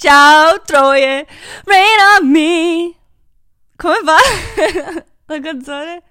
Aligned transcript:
Ciao 0.00 0.58
Troie, 0.64 1.26
rain 1.66 1.98
on 2.16 2.30
me. 2.30 2.94
Come 3.76 4.00
va 4.02 4.16
la 5.26 5.40
canzone? 5.40 6.02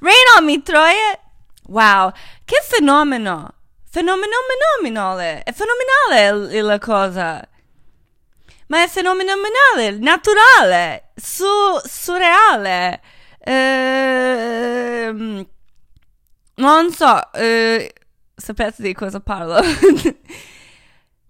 Rain 0.00 0.38
on 0.38 0.44
me, 0.44 0.62
Troie. 0.62 1.18
Wow, 1.66 2.12
che 2.44 2.62
fenomeno. 2.62 3.54
Fenomeno 3.90 4.36
fenomenale. 4.78 5.42
È 5.42 5.52
fenomenale 5.52 6.62
la 6.62 6.78
cosa. 6.78 7.44
Ma 8.68 8.84
è 8.84 8.86
fenomenale, 8.86 9.98
naturale, 9.98 11.10
su, 11.16 11.44
surreale. 11.82 13.02
Ehm, 13.40 15.44
non 16.54 16.92
so, 16.92 17.32
eh, 17.32 17.92
sapete 18.36 18.80
di 18.80 18.94
cosa 18.94 19.18
parlo? 19.18 19.60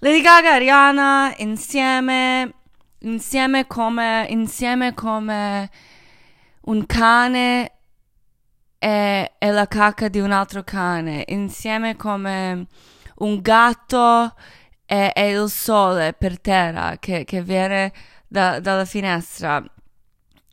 Lady 0.05 0.21
Gaga 0.21 0.51
e 0.51 0.53
Ariana 0.53 1.35
insieme, 1.39 2.53
insieme 2.99 3.67
come, 3.67 4.27
insieme 4.29 4.93
come 4.93 5.71
un 6.65 6.85
cane 6.85 7.73
e, 8.79 9.33
e 9.39 9.51
la 9.51 9.67
cacca 9.67 10.09
di 10.09 10.21
un 10.21 10.31
altro 10.31 10.63
cane, 10.63 11.25
insieme 11.29 11.97
come 11.97 12.67
un 13.21 13.41
gatto 13.41 14.35
e, 14.85 15.11
e 15.15 15.31
il 15.31 15.49
sole 15.49 16.13
per 16.13 16.39
terra 16.39 16.99
che, 16.99 17.25
che 17.25 17.41
viene 17.41 17.91
da, 18.29 18.61
dalla 18.61 18.85
finestra. 18.85 19.65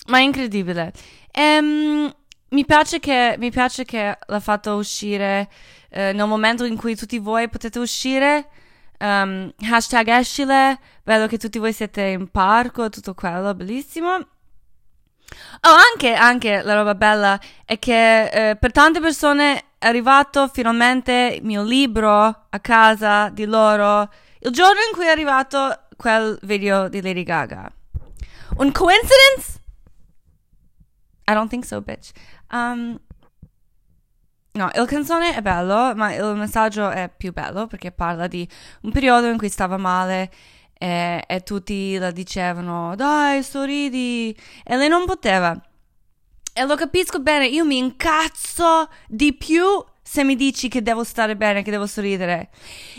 Ma 0.08 0.18
è 0.18 0.22
incredibile. 0.22 0.94
Ehm, 1.30 2.10
mi 2.52 2.66
piace 2.66 3.00
che, 3.02 3.36
mi 3.38 3.52
piace 3.52 3.84
che 3.84 4.18
l'ha 4.26 4.40
fatto 4.40 4.76
uscire 4.76 5.50
eh, 5.90 6.14
nel 6.14 6.28
momento 6.28 6.64
in 6.64 6.78
cui 6.78 6.96
tutti 6.96 7.20
voi 7.20 7.50
potete 7.50 7.80
uscire. 7.80 8.48
Um, 9.02 9.52
hashtag 9.58 10.10
escile, 10.10 10.80
vedo 11.04 11.26
che 11.26 11.40
tutti 11.40 11.58
voi 11.58 11.74
siete 11.74 12.04
in 12.04 12.30
parco, 12.30 12.90
tutto 12.90 13.16
quello, 13.16 13.56
bellissimo. 13.56 14.10
Oh, 14.14 15.76
anche, 15.92 16.14
anche 16.14 16.62
la 16.62 16.76
roba 16.76 16.94
bella 16.94 17.40
è 17.66 17.80
che 17.80 18.26
eh, 18.28 18.56
per 18.58 18.72
tante 18.72 19.00
persone 19.00 19.64
è 19.80 19.88
arrivato 19.88 20.48
finalmente 20.50 21.38
il 21.40 21.44
mio 21.44 21.64
libro 21.64 22.12
a 22.50 22.60
casa 22.60 23.30
di 23.30 23.46
loro 23.46 24.08
il 24.44 24.52
giorno 24.52 24.80
in 24.88 24.94
cui 24.94 25.06
è 25.06 25.10
arrivato 25.10 25.88
quel 25.96 26.38
video 26.44 26.90
di 26.90 27.02
Lady 27.02 27.24
Gaga. 27.24 27.72
Un 28.58 28.72
coincidence? 28.72 29.60
I 31.28 31.34
don't 31.34 31.50
think 31.50 31.64
so, 31.64 31.80
bitch. 31.82 32.12
Um, 32.52 33.00
no, 34.54 34.70
il 34.74 34.86
canzone 34.86 35.36
è 35.36 35.42
bello, 35.42 35.94
ma 35.96 36.14
il 36.14 36.36
messaggio 36.36 36.90
è 36.90 37.10
più 37.16 37.32
bello 37.34 37.68
perché 37.68 37.92
parla 37.92 38.28
di 38.28 38.48
un 38.82 38.92
periodo 38.92 39.28
in 39.28 39.38
cui 39.38 39.50
stava 39.50 39.78
male 39.78 40.32
e, 40.78 41.24
e 41.28 41.42
tutti 41.42 41.98
la 41.98 42.12
dicevano, 42.12 42.96
dai, 42.96 43.44
sorridi, 43.44 44.36
e 44.64 44.78
lei 44.78 44.90
non 44.90 45.06
poteva. 45.06 45.60
E 46.54 46.66
lo 46.66 46.76
capisco 46.76 47.20
bene, 47.20 47.48
io 47.48 47.64
mi 47.66 47.78
incazzo 47.78 48.90
di 49.08 49.34
più 49.34 49.64
se 50.04 50.26
mi 50.26 50.36
dici 50.36 50.68
che 50.68 50.82
devo 50.82 51.06
stare 51.06 51.38
bene, 51.38 51.64
che 51.64 51.72
devo 51.72 51.88
sorridere. 51.88 52.50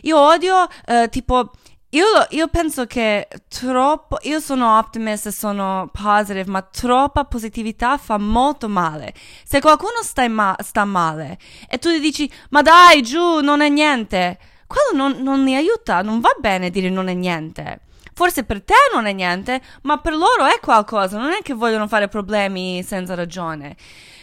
Io 0.03 0.19
odio, 0.19 0.67
uh, 0.87 1.09
tipo, 1.11 1.51
io, 1.95 2.07
io, 2.31 2.49
penso 2.49 2.87
che 2.87 3.29
troppo, 3.49 4.19
io 4.23 4.41
sono 4.41 4.79
optimist 4.79 5.27
e 5.27 5.31
sono 5.31 5.91
positive, 5.93 6.45
ma 6.47 6.63
troppa 6.63 7.25
positività 7.25 7.99
fa 7.99 8.17
molto 8.17 8.69
male. 8.69 9.13
Se 9.45 9.61
qualcuno 9.61 10.03
sta, 10.03 10.27
ma- 10.29 10.57
sta 10.61 10.87
male 10.87 11.39
e 11.69 11.79
tu 11.79 11.91
gli 11.91 12.01
dici, 12.01 12.31
ma 12.51 12.63
dai, 12.63 13.03
giù, 13.03 13.41
non 13.41 13.61
è 13.61 13.69
niente, 13.69 14.39
quello 14.67 14.97
non, 14.97 15.23
non 15.23 15.43
mi 15.43 15.55
aiuta, 15.55 16.01
non 16.01 16.21
va 16.21 16.35
bene 16.39 16.71
dire 16.71 16.89
non 16.89 17.09
è 17.09 17.15
niente. 17.15 17.81
Forse 18.15 18.45
per 18.45 18.63
te 18.63 18.75
non 18.95 19.05
è 19.07 19.13
niente, 19.13 19.61
ma 19.83 19.99
per 19.99 20.15
loro 20.15 20.47
è 20.47 20.61
qualcosa, 20.61 21.19
non 21.19 21.33
è 21.33 21.43
che 21.43 21.53
vogliono 21.53 21.89
fare 21.89 22.09
problemi 22.09 22.83
senza 22.83 23.15
ragione. 23.15 23.77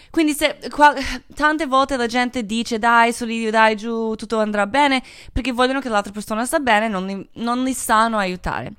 Quindi 0.10 0.34
se 0.34 0.58
qual- 0.70 0.98
tante 1.36 1.66
volte 1.66 1.98
la 1.98 2.08
gente 2.08 2.46
dice 2.46 2.80
dai, 2.80 3.14
solidio, 3.14 3.52
dai, 3.52 3.76
giù, 3.76 4.16
tutto 4.16 4.40
andrà 4.40 4.66
bene, 4.68 5.04
perché 5.32 5.52
vogliono 5.52 5.80
che 5.80 5.90
l'altra 5.90 6.12
persona 6.12 6.46
sta 6.46 6.60
bene, 6.60 6.88
non 6.88 7.06
li, 7.06 7.30
non 7.34 7.64
li 7.64 7.74
sanno 7.74 8.18
aiutare. 8.18 8.74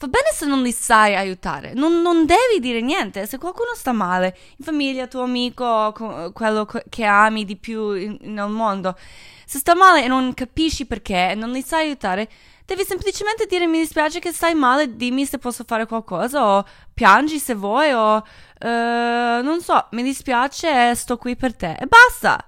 Va 0.00 0.06
bene 0.06 0.28
se 0.32 0.46
non 0.46 0.62
li 0.62 0.70
sai 0.70 1.16
aiutare, 1.16 1.72
non, 1.74 2.00
non, 2.02 2.24
devi 2.24 2.60
dire 2.60 2.80
niente. 2.80 3.26
Se 3.26 3.36
qualcuno 3.36 3.70
sta 3.74 3.90
male, 3.90 4.36
in 4.56 4.64
famiglia, 4.64 5.08
tuo 5.08 5.22
amico, 5.22 5.92
quello 6.32 6.68
che 6.88 7.04
ami 7.04 7.44
di 7.44 7.56
più 7.56 8.16
nel 8.20 8.48
mondo, 8.48 8.96
se 9.44 9.58
sta 9.58 9.74
male 9.74 10.04
e 10.04 10.08
non 10.08 10.34
capisci 10.34 10.86
perché 10.86 11.30
e 11.30 11.34
non 11.34 11.50
li 11.50 11.62
sai 11.62 11.86
aiutare, 11.86 12.28
devi 12.64 12.84
semplicemente 12.84 13.46
dire 13.46 13.66
mi 13.66 13.78
dispiace 13.78 14.20
che 14.20 14.30
stai 14.30 14.54
male, 14.54 14.94
dimmi 14.94 15.24
se 15.24 15.38
posso 15.38 15.64
fare 15.66 15.86
qualcosa 15.86 16.46
o 16.46 16.64
piangi 16.94 17.38
se 17.38 17.54
vuoi 17.54 17.90
o 17.92 18.22
uh, 18.60 19.42
non 19.42 19.60
so, 19.60 19.86
mi 19.92 20.02
dispiace 20.02 20.94
sto 20.94 21.16
qui 21.16 21.36
per 21.36 21.54
te 21.54 21.76
e 21.78 21.86
basta. 21.86 22.44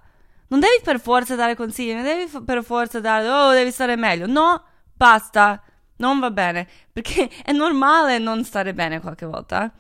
Non 0.49 0.61
devi 0.61 0.81
per 0.83 1.01
forza 1.01 1.37
dare 1.37 1.55
consigli, 1.55 1.93
non 1.93 2.03
devi 2.03 2.29
per 2.45 2.65
forza 2.65 2.99
dare 3.01 3.29
oh 3.29 3.53
devi 3.53 3.71
stare 3.71 3.97
meglio. 3.97 4.27
No, 4.27 4.63
basta. 4.95 5.63
Non 5.97 6.19
va 6.19 6.31
bene, 6.31 6.67
perché 6.93 7.29
è 7.45 7.53
normale 7.53 8.19
non 8.19 8.45
stare 8.45 8.75
bene 8.75 9.01
qualche 9.01 9.27
volta. 9.27 9.71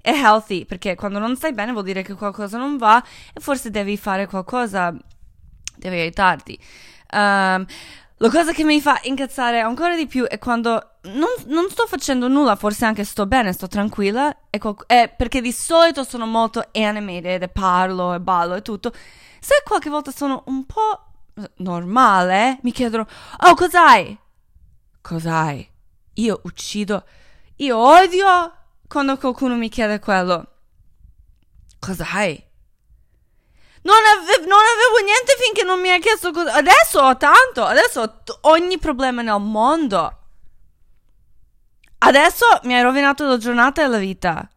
È 0.00 0.10
healthy, 0.10 0.64
perché 0.64 0.94
quando 0.94 1.18
non 1.18 1.36
stai 1.36 1.52
bene 1.52 1.72
vuol 1.72 1.84
dire 1.84 2.02
che 2.02 2.14
qualcosa 2.14 2.56
non 2.56 2.76
va 2.76 3.02
e 3.34 3.40
forse 3.40 3.70
devi 3.70 3.96
fare 3.96 4.26
qualcosa, 4.26 4.94
devi 5.76 5.98
aiutarti. 5.98 6.58
Um, 7.12 7.66
la 8.20 8.30
cosa 8.30 8.52
che 8.52 8.64
mi 8.64 8.80
fa 8.80 8.98
incazzare 9.02 9.60
ancora 9.60 9.96
di 9.96 10.06
più 10.06 10.24
è 10.24 10.38
quando 10.38 10.97
non, 11.14 11.28
non 11.46 11.68
sto 11.70 11.86
facendo 11.86 12.28
nulla, 12.28 12.56
forse 12.56 12.84
anche 12.84 13.04
sto 13.04 13.26
bene, 13.26 13.52
sto 13.52 13.66
tranquilla, 13.68 14.48
e 14.50 14.58
qual- 14.58 14.84
è 14.86 15.12
perché 15.14 15.40
di 15.40 15.52
solito 15.52 16.04
sono 16.04 16.26
molto 16.26 16.64
animated 16.72 17.42
e 17.42 17.48
parlo 17.48 18.14
e 18.14 18.20
ballo 18.20 18.54
e 18.54 18.62
tutto. 18.62 18.92
Se 19.40 19.62
qualche 19.64 19.90
volta 19.90 20.10
sono 20.10 20.42
un 20.46 20.64
po' 20.66 21.04
normale, 21.56 22.58
mi 22.62 22.72
chiedono, 22.72 23.06
oh, 23.40 23.54
cos'hai? 23.54 24.18
Cos'hai? 25.00 25.70
Io 26.14 26.40
uccido, 26.44 27.04
io 27.56 27.76
odio 27.76 28.52
quando 28.88 29.16
qualcuno 29.16 29.54
mi 29.54 29.68
chiede 29.68 30.00
quello. 30.00 30.46
Cos'hai? 31.78 32.46
Non, 33.82 33.94
ave- 33.96 34.44
non, 34.46 34.58
avevo 34.58 35.04
niente 35.04 35.34
finché 35.38 35.62
non 35.62 35.80
mi 35.80 35.90
ha 35.90 35.98
chiesto 35.98 36.32
cosa. 36.32 36.54
Adesso 36.54 37.00
ho 37.00 37.16
tanto. 37.16 37.64
Adesso 37.64 38.00
ho 38.00 38.10
t- 38.22 38.38
ogni 38.42 38.78
problema 38.78 39.22
nel 39.22 39.40
mondo. 39.40 40.17
Adesso 41.98 42.44
mi 42.64 42.74
hai 42.74 42.82
rovinato 42.82 43.26
la 43.26 43.36
giornata 43.36 43.82
e 43.82 43.86
la 43.88 43.98
vita. 43.98 44.48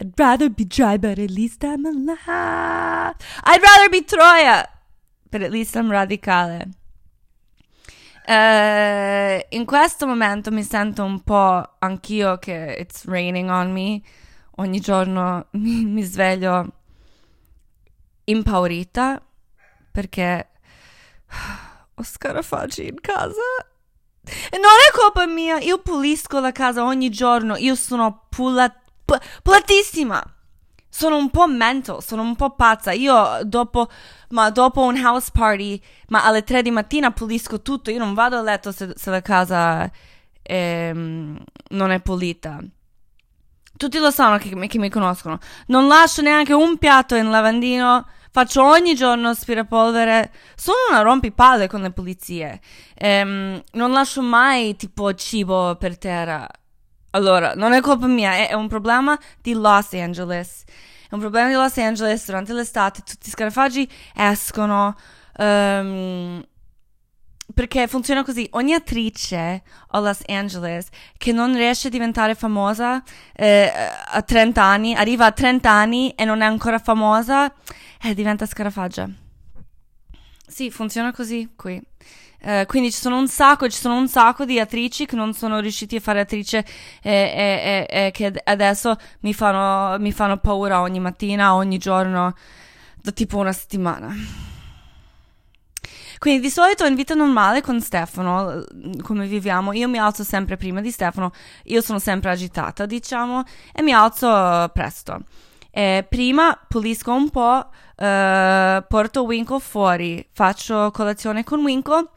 I'd 0.00 0.12
rather 0.16 0.48
be 0.48 0.64
dry, 0.64 0.96
but 0.96 1.18
at 1.18 1.30
least 1.30 1.64
I'm 1.64 1.84
alive. 1.84 3.16
I'd 3.44 3.62
rather 3.62 3.88
be 3.90 4.04
Troia, 4.04 4.68
but 5.30 5.42
at 5.42 5.50
least 5.50 5.74
I'm 5.74 5.90
radicale. 5.90 6.70
Uh, 8.26 9.40
in 9.50 9.64
questo 9.64 10.06
momento 10.06 10.50
mi 10.50 10.62
sento 10.62 11.02
un 11.02 11.22
po' 11.24 11.76
anch'io 11.78 12.38
che 12.38 12.76
it's 12.78 13.06
raining 13.06 13.48
on 13.48 13.72
me 13.72 14.02
ogni 14.56 14.80
giorno 14.80 15.46
mi, 15.52 15.84
mi 15.86 16.02
sveglio 16.02 16.72
impaurita 18.24 19.22
perché 19.90 20.50
ho 21.94 22.02
scarafaggi 22.02 22.86
in 22.86 23.00
casa. 23.00 23.40
Non 24.52 24.60
è 24.60 24.96
colpa 24.96 25.26
mia, 25.26 25.58
io 25.58 25.78
pulisco 25.78 26.40
la 26.40 26.52
casa 26.52 26.84
ogni 26.84 27.10
giorno, 27.10 27.56
io 27.56 27.74
sono 27.74 28.26
pula, 28.28 28.72
pu- 29.04 29.18
pulatissima. 29.42 30.22
Sono 30.90 31.16
un 31.16 31.30
po' 31.30 31.46
mental, 31.46 32.02
sono 32.02 32.22
un 32.22 32.34
po' 32.34 32.50
pazza. 32.50 32.92
Io 32.92 33.40
dopo, 33.44 33.88
ma 34.30 34.50
dopo 34.50 34.82
un 34.82 34.96
house 34.96 35.30
party, 35.32 35.80
ma 36.08 36.24
alle 36.24 36.42
tre 36.42 36.62
di 36.62 36.70
mattina 36.70 37.10
pulisco 37.12 37.62
tutto. 37.62 37.90
Io 37.90 37.98
non 37.98 38.14
vado 38.14 38.36
a 38.38 38.42
letto 38.42 38.72
se, 38.72 38.92
se 38.96 39.10
la 39.10 39.22
casa 39.22 39.88
ehm, 40.42 41.38
non 41.70 41.90
è 41.90 42.00
pulita. 42.00 42.58
Tutti 43.76 43.98
lo 43.98 44.10
sanno 44.10 44.38
che, 44.38 44.66
che 44.66 44.78
mi 44.78 44.90
conoscono. 44.90 45.38
Non 45.66 45.86
lascio 45.86 46.20
neanche 46.22 46.52
un 46.52 46.78
piatto 46.78 47.14
in 47.14 47.30
lavandino. 47.30 48.06
Faccio 48.38 48.62
ogni 48.62 48.94
giorno 48.94 49.30
aspirapolvere. 49.30 50.30
Sono 50.54 50.76
una 50.90 51.00
rompipalle 51.00 51.66
con 51.66 51.80
le 51.80 51.90
pulizie. 51.90 52.60
Ehm, 52.94 53.60
non 53.72 53.90
lascio 53.90 54.22
mai 54.22 54.76
tipo 54.76 55.12
cibo 55.14 55.74
per 55.74 55.98
terra. 55.98 56.46
Allora, 57.10 57.54
non 57.56 57.72
è 57.72 57.80
colpa 57.80 58.06
mia, 58.06 58.34
è, 58.34 58.50
è, 58.50 58.52
un 58.52 58.68
problema 58.68 59.18
di 59.42 59.54
Los 59.54 59.92
Angeles. 59.92 60.62
È 61.10 61.14
un 61.14 61.18
problema 61.18 61.48
di 61.48 61.54
Los 61.54 61.76
Angeles 61.78 62.26
durante 62.26 62.52
l'estate. 62.52 63.02
Tutti 63.04 63.26
i 63.26 63.30
scarafaggi 63.32 63.90
escono. 64.14 64.94
Um, 65.36 66.40
perché 67.52 67.88
funziona 67.88 68.22
così, 68.22 68.46
ogni 68.52 68.74
attrice 68.74 69.62
a 69.88 69.98
Los 70.00 70.20
Angeles 70.26 70.88
che 71.16 71.32
non 71.32 71.54
riesce 71.54 71.88
a 71.88 71.90
diventare 71.90 72.34
famosa 72.34 73.02
eh, 73.34 73.72
a 74.06 74.22
30 74.22 74.62
anni, 74.62 74.94
arriva 74.94 75.26
a 75.26 75.32
30 75.32 75.70
anni 75.70 76.10
e 76.10 76.24
non 76.24 76.40
è 76.42 76.44
ancora 76.44 76.78
famosa, 76.78 77.52
eh, 78.02 78.14
diventa 78.14 78.46
scarafaggia. 78.46 79.08
Sì, 80.46 80.70
funziona 80.70 81.12
così 81.12 81.50
qui. 81.56 81.80
Uh, 82.40 82.64
quindi 82.66 82.92
ci 82.92 83.00
sono 83.00 83.18
un 83.18 83.26
sacco, 83.26 83.68
ci 83.68 83.78
sono 83.78 83.96
un 83.96 84.06
sacco 84.06 84.44
di 84.44 84.60
attrici 84.60 85.06
che 85.06 85.16
non 85.16 85.34
sono 85.34 85.58
riusciti 85.58 85.96
a 85.96 86.00
fare 86.00 86.20
attrice 86.20 86.64
e, 87.02 87.10
e, 87.10 87.86
e 87.90 88.10
che 88.12 88.32
adesso 88.44 88.96
mi 89.20 89.34
fanno, 89.34 89.98
mi 89.98 90.12
fanno 90.12 90.36
paura 90.36 90.80
ogni 90.80 91.00
mattina, 91.00 91.54
ogni 91.54 91.78
giorno, 91.78 92.34
da 93.02 93.10
tipo 93.10 93.38
una 93.38 93.52
settimana. 93.52 94.14
Quindi 96.18 96.40
di 96.40 96.50
solito 96.50 96.84
in 96.84 96.94
vita 96.94 97.14
normale 97.14 97.60
con 97.60 97.80
Stefano, 97.80 98.64
come 99.02 99.26
viviamo, 99.26 99.72
io 99.72 99.88
mi 99.88 99.98
alzo 99.98 100.24
sempre 100.24 100.56
prima 100.56 100.80
di 100.80 100.90
Stefano, 100.90 101.32
io 101.64 101.80
sono 101.80 101.98
sempre 101.98 102.30
agitata, 102.30 102.86
diciamo, 102.86 103.44
e 103.72 103.82
mi 103.82 103.92
alzo 103.92 104.70
presto. 104.72 105.20
E 105.70 106.04
prima 106.08 106.58
pulisco 106.66 107.12
un 107.12 107.30
po', 107.30 107.68
uh, 107.68 108.84
porto 108.88 109.22
Winkle 109.22 109.60
fuori, 109.60 110.26
faccio 110.32 110.90
colazione 110.90 111.44
con 111.44 111.60
Winkle 111.60 112.08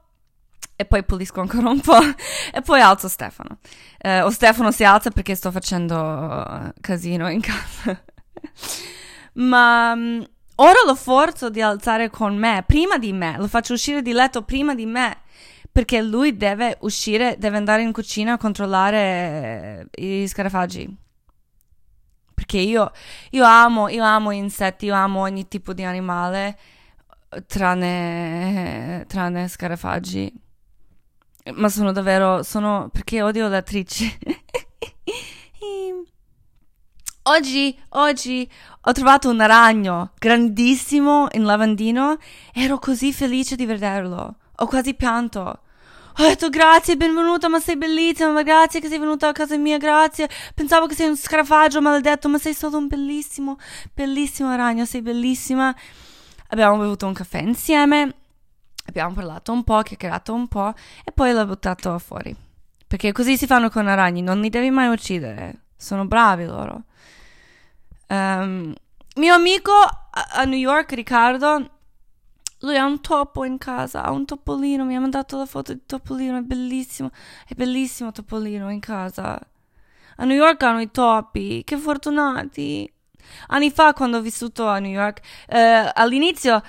e 0.76 0.86
poi 0.86 1.04
pulisco 1.04 1.42
ancora 1.42 1.70
un 1.70 1.80
po' 1.80 2.00
e 2.52 2.62
poi 2.62 2.82
alzo 2.82 3.08
Stefano. 3.08 3.60
Uh, 4.04 4.26
o 4.26 4.30
Stefano 4.32 4.72
si 4.72 4.84
alza 4.84 5.12
perché 5.12 5.36
sto 5.36 5.52
facendo 5.52 6.74
casino 6.82 7.30
in 7.30 7.42
casa. 7.42 8.02
Ma 9.34 9.92
um, 9.94 10.26
ora 10.62 10.80
lo 10.86 10.96
forzo 10.96 11.50
di 11.50 11.62
alzare 11.62 12.10
con 12.10 12.36
me, 12.36 12.64
prima 12.66 12.98
di 12.98 13.14
me, 13.14 13.36
lo 13.38 13.48
faccio 13.48 13.74
uscire 13.74 14.02
di 14.02 14.12
letto 14.12 14.44
prima 14.44 14.76
di 14.76 14.86
me. 14.86 15.20
Perché 15.72 16.02
lui 16.02 16.36
deve 16.36 16.78
uscire, 16.82 17.36
deve 17.38 17.58
andare 17.58 17.82
in 17.82 17.94
cucina 17.94 18.34
a 18.34 18.38
controllare 18.38 19.88
i 19.96 20.28
scarafaggi 20.28 20.98
perché 22.52 22.58
io, 22.58 22.92
io 23.30 23.46
amo, 23.46 23.88
io 23.88 24.04
amo 24.04 24.32
insetti, 24.32 24.88
io 24.88 24.96
amo 24.96 25.22
ogni 25.22 25.48
tipo 25.48 25.74
di 25.74 25.84
animale, 25.84 26.58
tranne, 27.48 29.06
tranne 29.08 29.48
scarafaggi. 29.48 30.34
Ma 31.54 31.70
sono 31.70 31.92
davvero, 31.92 32.44
sono, 32.44 32.90
perché 32.92 33.22
odio 33.22 33.48
le 33.48 33.58
attrici. 33.58 34.18
oggi, 37.24 37.78
oggi 37.90 38.50
ho 38.82 38.92
trovato 38.92 39.30
un 39.30 39.46
ragno 39.46 40.12
grandissimo 40.18 41.28
in 41.32 41.44
lavandino, 41.44 42.18
ero 42.54 42.80
così 42.80 43.14
felice 43.14 43.56
di 43.56 43.66
vederlo, 43.66 44.36
ho 44.56 44.66
quasi 44.66 44.94
pianto. 44.94 45.60
Ho 46.18 46.24
detto 46.24 46.50
grazie, 46.50 46.98
benvenuta, 46.98 47.48
ma 47.48 47.60
sei 47.60 47.78
bellissima, 47.78 48.32
ma 48.32 48.44
grazie 48.44 48.82
che 48.82 48.90
sei 48.90 49.00
venuta 49.00 49.30
a 49.30 49.32
casa 49.32 49.56
mia, 49.58 49.78
grazie. 49.78 50.30
Pensavo 50.54 50.86
che 50.86 50.94
sei 50.94 51.08
un 51.08 51.16
scarafaggio 51.16 51.82
maledetto, 51.82 52.28
ma 52.28 52.38
sei 52.38 52.54
stato 52.54 52.78
un 52.78 52.88
bellissimo, 52.88 53.58
bellissimo 53.94 54.54
ragno, 54.56 54.84
sei 54.84 55.02
bellissima. 55.02 55.74
Abbiamo 56.50 56.78
bevuto 56.78 57.06
un 57.06 57.14
caffè 57.14 57.40
insieme, 57.40 58.14
abbiamo 58.88 59.14
parlato 59.14 59.54
un 59.54 59.64
po', 59.64 59.82
chiacchierato 59.82 60.34
un 60.34 60.50
po' 60.50 60.74
e 61.06 61.14
poi 61.14 61.32
l'ho 61.32 61.46
buttato 61.46 61.98
fuori. 61.98 62.36
Perché 62.86 63.14
così 63.14 63.38
si 63.38 63.48
fanno 63.48 63.70
con 63.70 63.86
i 63.86 63.96
ragni, 63.96 64.22
non 64.22 64.42
li 64.42 64.50
devi 64.50 64.70
mai 64.70 64.90
uccidere. 64.90 65.62
Sono 65.82 66.06
bravi 66.06 66.46
loro. 66.46 66.84
Um, 68.08 68.72
mio 69.16 69.34
amico 69.34 69.72
a, 69.72 70.28
a 70.34 70.44
New 70.44 70.60
York, 70.60 70.92
Riccardo, 70.92 71.70
lui 72.60 72.78
ha 72.78 72.86
un 72.86 73.02
topo 73.02 73.46
in 73.46 73.58
casa, 73.58 74.04
ha 74.04 74.12
un 74.12 74.26
topolino, 74.26 74.86
mi 74.86 74.96
ha 74.96 75.00
mandato 75.00 75.38
la 75.38 75.48
foto 75.48 75.74
di 75.74 75.82
topolino, 75.88 76.38
è 76.38 76.42
bellissimo, 76.42 77.10
è 77.48 77.56
bellissimo 77.56 78.12
topolino 78.12 78.70
in 78.70 78.80
casa. 78.80 79.40
A 80.18 80.24
New 80.24 80.38
York 80.38 80.62
hanno 80.62 80.82
i 80.82 80.92
topi, 80.92 81.64
che 81.64 81.78
fortunati. 81.78 82.94
Anni 83.48 83.72
fa, 83.72 83.94
quando 83.94 84.18
ho 84.18 84.22
vissuto 84.22 84.68
a 84.68 84.78
New 84.78 84.92
York, 84.92 85.22
eh, 85.48 85.92
all'inizio 85.96 86.62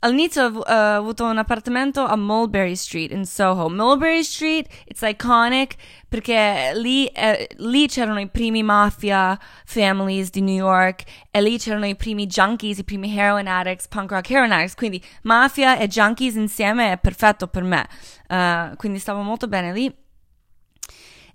All'inizio 0.00 0.44
ho 0.44 0.58
uh, 0.58 0.64
avuto 0.66 1.24
un 1.24 1.38
appartamento 1.38 2.04
a 2.04 2.14
Mulberry 2.14 2.76
Street 2.76 3.10
in 3.10 3.26
Soho. 3.26 3.68
Mulberry 3.68 4.22
Street, 4.22 4.68
it's 4.84 5.02
iconic 5.02 5.74
perché 6.08 6.70
lì, 6.76 7.06
eh, 7.06 7.48
lì 7.56 7.88
c'erano 7.88 8.20
i 8.20 8.28
primi 8.28 8.62
mafia 8.62 9.36
families 9.64 10.30
di 10.30 10.40
New 10.40 10.54
York 10.54 11.02
e 11.32 11.42
lì 11.42 11.58
c'erano 11.58 11.86
i 11.86 11.96
primi 11.96 12.26
junkies, 12.26 12.78
i 12.78 12.84
primi 12.84 13.12
heroin 13.12 13.48
addicts, 13.48 13.88
punk 13.88 14.12
rock 14.12 14.30
heroin 14.30 14.52
addicts. 14.52 14.76
Quindi 14.76 15.02
mafia 15.22 15.76
e 15.78 15.88
junkies 15.88 16.36
insieme 16.36 16.92
è 16.92 16.98
perfetto 16.98 17.48
per 17.48 17.64
me. 17.64 17.88
Uh, 18.28 18.76
quindi 18.76 19.00
stavo 19.00 19.22
molto 19.22 19.48
bene 19.48 19.72
lì. 19.72 19.92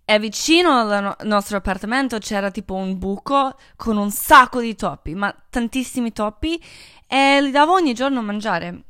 E 0.06 0.20
vicino 0.20 0.80
al 0.80 1.04
no- 1.04 1.16
nostro 1.24 1.58
appartamento 1.58 2.18
c'era 2.18 2.50
tipo 2.50 2.76
un 2.76 2.98
buco 2.98 3.58
con 3.76 3.98
un 3.98 4.10
sacco 4.10 4.62
di 4.62 4.76
topi, 4.76 5.16
ma 5.16 5.34
tantissimi 5.50 6.14
topi 6.14 6.62
e 7.08 7.42
li 7.42 7.52
davo 7.52 7.74
ogni 7.74 7.94
giorno 7.94 8.20
a 8.20 8.24
mangiare. 8.24 8.82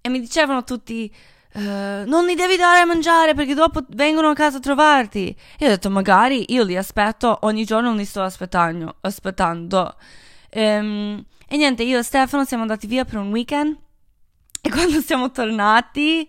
E 0.00 0.08
mi 0.08 0.20
dicevano 0.20 0.64
tutti, 0.64 1.12
uh, 1.54 1.60
non 1.60 2.24
li 2.24 2.34
devi 2.34 2.56
dare 2.56 2.80
a 2.80 2.84
mangiare 2.84 3.34
perché 3.34 3.54
dopo 3.54 3.84
vengono 3.88 4.28
a 4.28 4.34
casa 4.34 4.58
a 4.58 4.60
trovarti. 4.60 5.36
E 5.58 5.66
ho 5.66 5.68
detto, 5.68 5.90
magari 5.90 6.52
io 6.52 6.64
li 6.64 6.76
aspetto, 6.76 7.38
ogni 7.42 7.64
giorno 7.64 7.94
li 7.94 8.04
sto 8.04 8.22
aspettando. 8.22 8.96
aspettando. 9.00 9.96
Um, 10.54 11.24
e 11.48 11.56
niente, 11.56 11.82
io 11.82 11.98
e 11.98 12.02
Stefano 12.02 12.44
siamo 12.44 12.62
andati 12.62 12.86
via 12.86 13.04
per 13.04 13.18
un 13.18 13.30
weekend 13.30 13.76
e 14.60 14.70
quando 14.70 15.00
siamo 15.00 15.30
tornati 15.30 16.28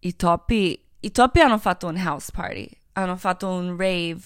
i 0.00 0.16
topi, 0.16 0.78
i 1.00 1.10
topi 1.10 1.40
hanno 1.40 1.58
fatto 1.58 1.86
un 1.86 1.96
house 1.96 2.30
party, 2.32 2.68
hanno 2.94 3.16
fatto 3.16 3.48
un 3.48 3.76
rave, 3.76 4.20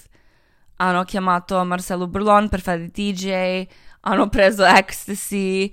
hanno 0.77 1.05
chiamato 1.05 1.63
Marcello 1.65 2.09
Burlon 2.09 2.49
per 2.49 2.61
fare 2.61 2.83
il 2.83 2.91
DJ, 2.91 3.67
hanno 4.07 4.29
preso 4.29 4.65
ecstasy, 4.65 5.73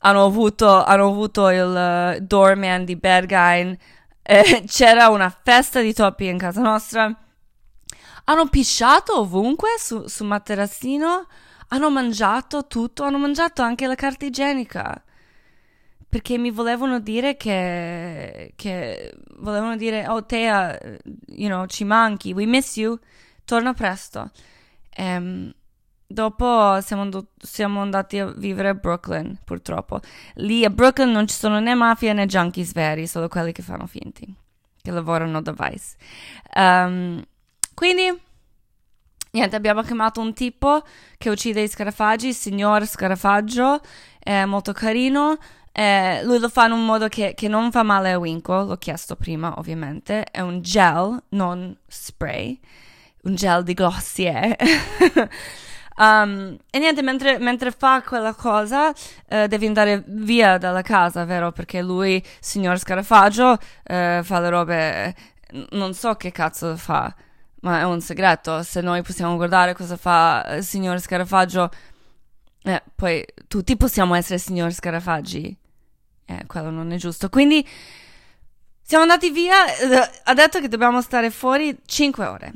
hanno 0.00 0.24
avuto, 0.24 0.84
hanno 0.84 1.08
avuto 1.08 1.48
il 1.48 2.18
uh, 2.18 2.22
doorman 2.22 2.84
di 2.84 2.96
Berghain, 2.96 3.76
eh, 4.22 4.64
c'era 4.66 5.08
una 5.08 5.30
festa 5.30 5.80
di 5.80 5.92
topi 5.94 6.26
in 6.26 6.38
casa 6.38 6.60
nostra. 6.60 7.18
Hanno 8.26 8.48
pisciato 8.48 9.20
ovunque 9.20 9.70
su, 9.78 10.06
su 10.06 10.24
materassino, 10.24 11.26
hanno 11.68 11.90
mangiato 11.90 12.66
tutto, 12.66 13.04
hanno 13.04 13.18
mangiato 13.18 13.62
anche 13.62 13.86
la 13.86 13.94
carta 13.94 14.26
igienica. 14.26 15.02
Perché 16.08 16.38
mi 16.38 16.50
volevano 16.50 17.00
dire 17.00 17.36
che, 17.36 18.52
che 18.56 19.14
volevano 19.38 19.76
dire, 19.76 20.06
oh 20.06 20.24
Tea, 20.24 20.78
you 21.26 21.48
know, 21.48 21.66
ci 21.66 21.84
manchi, 21.84 22.32
we 22.32 22.46
miss 22.46 22.76
you, 22.76 22.96
torna 23.44 23.72
presto. 23.72 24.30
Um, 24.96 25.52
Dopo 26.06 26.80
siamo, 26.82 27.08
siamo, 27.38 27.80
andati 27.80 28.18
a 28.18 28.26
vivere 28.26 28.68
a 28.68 28.74
Brooklyn, 28.74 29.38
purtroppo. 29.42 30.00
Lì 30.34 30.64
a 30.64 30.70
Brooklyn 30.70 31.10
non 31.10 31.26
ci 31.26 31.34
sono 31.34 31.58
né 31.60 31.74
mafia 31.74 32.12
né 32.12 32.26
junkies 32.26 32.72
veri, 32.72 33.06
solo 33.06 33.28
quelli 33.28 33.52
che 33.52 33.62
fanno 33.62 33.86
finti, 33.86 34.32
che 34.80 34.90
lavorano 34.90 35.40
da 35.40 35.52
Vice. 35.52 35.96
Um, 36.56 37.22
quindi, 37.74 38.16
niente, 39.32 39.56
abbiamo 39.56 39.82
chiamato 39.82 40.20
un 40.20 40.34
tipo 40.34 40.82
che 41.16 41.30
uccide 41.30 41.62
i 41.62 41.68
scarafaggi, 41.68 42.28
il 42.28 42.34
signor 42.34 42.86
Scarafaggio, 42.86 43.80
è 44.18 44.44
molto 44.44 44.72
carino. 44.72 45.38
Eh, 45.72 46.22
lui 46.22 46.38
lo 46.38 46.48
fa 46.48 46.66
in 46.66 46.72
un 46.72 46.84
modo 46.84 47.08
che, 47.08 47.34
che 47.34 47.48
non 47.48 47.72
fa 47.72 47.82
male 47.82 48.12
a 48.12 48.18
Winkle, 48.18 48.66
l'ho 48.66 48.76
chiesto 48.76 49.16
prima 49.16 49.58
ovviamente, 49.58 50.22
è 50.24 50.40
un 50.40 50.60
gel, 50.60 51.20
non 51.30 51.76
spray, 51.88 52.60
un 53.22 53.34
gel 53.34 53.64
di 53.64 53.74
Glossier. 53.74 54.54
Um, 55.96 56.56
e 56.70 56.78
niente, 56.78 57.02
mentre, 57.02 57.38
mentre, 57.38 57.70
fa 57.70 58.02
quella 58.02 58.34
cosa, 58.34 58.88
uh, 58.88 59.46
devi 59.46 59.66
andare 59.66 60.02
via 60.06 60.58
dalla 60.58 60.82
casa, 60.82 61.24
vero? 61.24 61.52
Perché 61.52 61.82
lui, 61.82 62.22
signor 62.40 62.78
Scarafaggio, 62.78 63.50
uh, 63.52 64.22
fa 64.22 64.40
le 64.40 64.48
robe. 64.48 65.14
Non 65.70 65.94
so 65.94 66.14
che 66.14 66.32
cazzo 66.32 66.76
fa, 66.76 67.14
ma 67.60 67.80
è 67.80 67.84
un 67.84 68.00
segreto. 68.00 68.62
Se 68.62 68.80
noi 68.80 69.02
possiamo 69.02 69.36
guardare 69.36 69.74
cosa 69.74 69.96
fa 69.96 70.56
il 70.56 70.64
signor 70.64 70.98
Scarafaggio, 71.00 71.70
eh, 72.66 72.82
poi 72.94 73.24
tutti 73.46 73.76
possiamo 73.76 74.14
essere 74.14 74.38
signor 74.38 74.72
Scarafaggi. 74.72 75.54
Eh, 76.24 76.44
quello 76.46 76.70
non 76.70 76.92
è 76.92 76.96
giusto. 76.96 77.28
Quindi 77.28 77.66
siamo 78.82 79.02
andati 79.02 79.30
via. 79.30 79.66
Eh, 79.76 80.10
ha 80.24 80.34
detto 80.34 80.60
che 80.60 80.68
dobbiamo 80.68 81.02
stare 81.02 81.30
fuori 81.30 81.78
5 81.84 82.26
ore. 82.26 82.52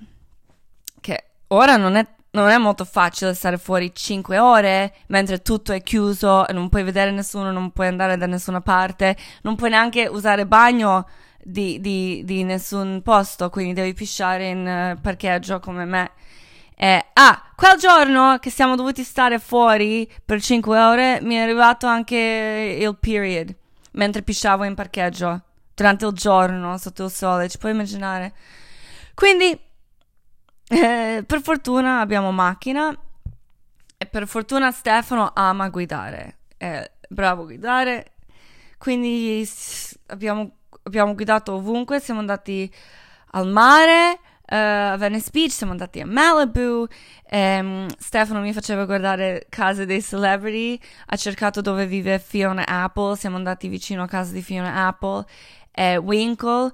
Che 1.00 1.24
ora 1.48 1.76
non 1.76 1.96
è 1.96 2.06
non 2.30 2.48
è 2.48 2.58
molto 2.58 2.84
facile 2.84 3.34
stare 3.34 3.58
fuori 3.58 3.92
5 3.94 4.38
ore 4.38 4.94
mentre 5.08 5.40
tutto 5.40 5.72
è 5.72 5.82
chiuso 5.82 6.46
e 6.46 6.52
non 6.52 6.68
puoi 6.68 6.82
vedere 6.82 7.10
nessuno, 7.10 7.50
non 7.50 7.70
puoi 7.70 7.86
andare 7.86 8.16
da 8.16 8.26
nessuna 8.26 8.60
parte, 8.60 9.16
non 9.42 9.56
puoi 9.56 9.70
neanche 9.70 10.06
usare 10.06 10.46
bagno 10.46 11.06
di, 11.42 11.80
di, 11.80 12.22
di 12.24 12.44
nessun 12.44 13.00
posto, 13.02 13.48
quindi 13.48 13.72
devi 13.72 13.94
pisciare 13.94 14.48
in 14.48 14.94
uh, 14.96 15.00
parcheggio 15.00 15.60
come 15.60 15.84
me. 15.84 16.10
Eh, 16.76 17.06
ah, 17.14 17.42
quel 17.56 17.76
giorno 17.76 18.38
che 18.38 18.50
siamo 18.50 18.76
dovuti 18.76 19.02
stare 19.02 19.38
fuori 19.38 20.08
per 20.24 20.40
5 20.40 20.78
ore 20.78 21.18
mi 21.22 21.34
è 21.34 21.40
arrivato 21.40 21.86
anche 21.86 22.76
il 22.78 22.96
period 23.00 23.52
mentre 23.92 24.22
pisciavo 24.22 24.62
in 24.62 24.74
parcheggio 24.76 25.42
durante 25.74 26.06
il 26.06 26.12
giorno 26.12 26.76
sotto 26.76 27.04
il 27.04 27.10
sole, 27.10 27.48
ci 27.48 27.58
puoi 27.58 27.72
immaginare. 27.72 28.32
Quindi 29.14 29.58
eh, 30.68 31.24
per 31.26 31.40
fortuna 31.40 32.00
abbiamo 32.00 32.30
macchina 32.32 32.96
e 33.96 34.06
per 34.06 34.26
fortuna 34.26 34.70
Stefano 34.70 35.32
ama 35.34 35.68
guidare, 35.68 36.36
è 36.56 36.90
bravo 37.08 37.42
a 37.42 37.46
guidare, 37.46 38.12
quindi 38.78 39.48
abbiamo 40.06 40.52
abbiamo 40.88 41.14
guidato 41.14 41.54
ovunque, 41.54 42.00
siamo 42.00 42.20
andati 42.20 42.70
al 43.32 43.46
mare, 43.46 44.18
uh, 44.50 44.92
a 44.92 44.96
Venice 44.96 45.30
Beach, 45.30 45.52
siamo 45.52 45.72
andati 45.72 46.00
a 46.00 46.06
Malibu, 46.06 46.86
um, 47.30 47.86
Stefano 47.98 48.40
mi 48.40 48.52
faceva 48.52 48.84
guardare 48.84 49.46
case 49.48 49.86
dei 49.86 50.02
celebrity, 50.02 50.80
ha 51.06 51.16
cercato 51.16 51.60
dove 51.60 51.86
vive 51.86 52.18
Fiona 52.18 52.66
Apple, 52.66 53.16
siamo 53.16 53.36
andati 53.36 53.68
vicino 53.68 54.02
a 54.02 54.06
casa 54.06 54.32
di 54.32 54.42
Fiona 54.42 54.86
Apple, 54.86 55.24
e 55.70 55.96
Winkle 55.96 56.72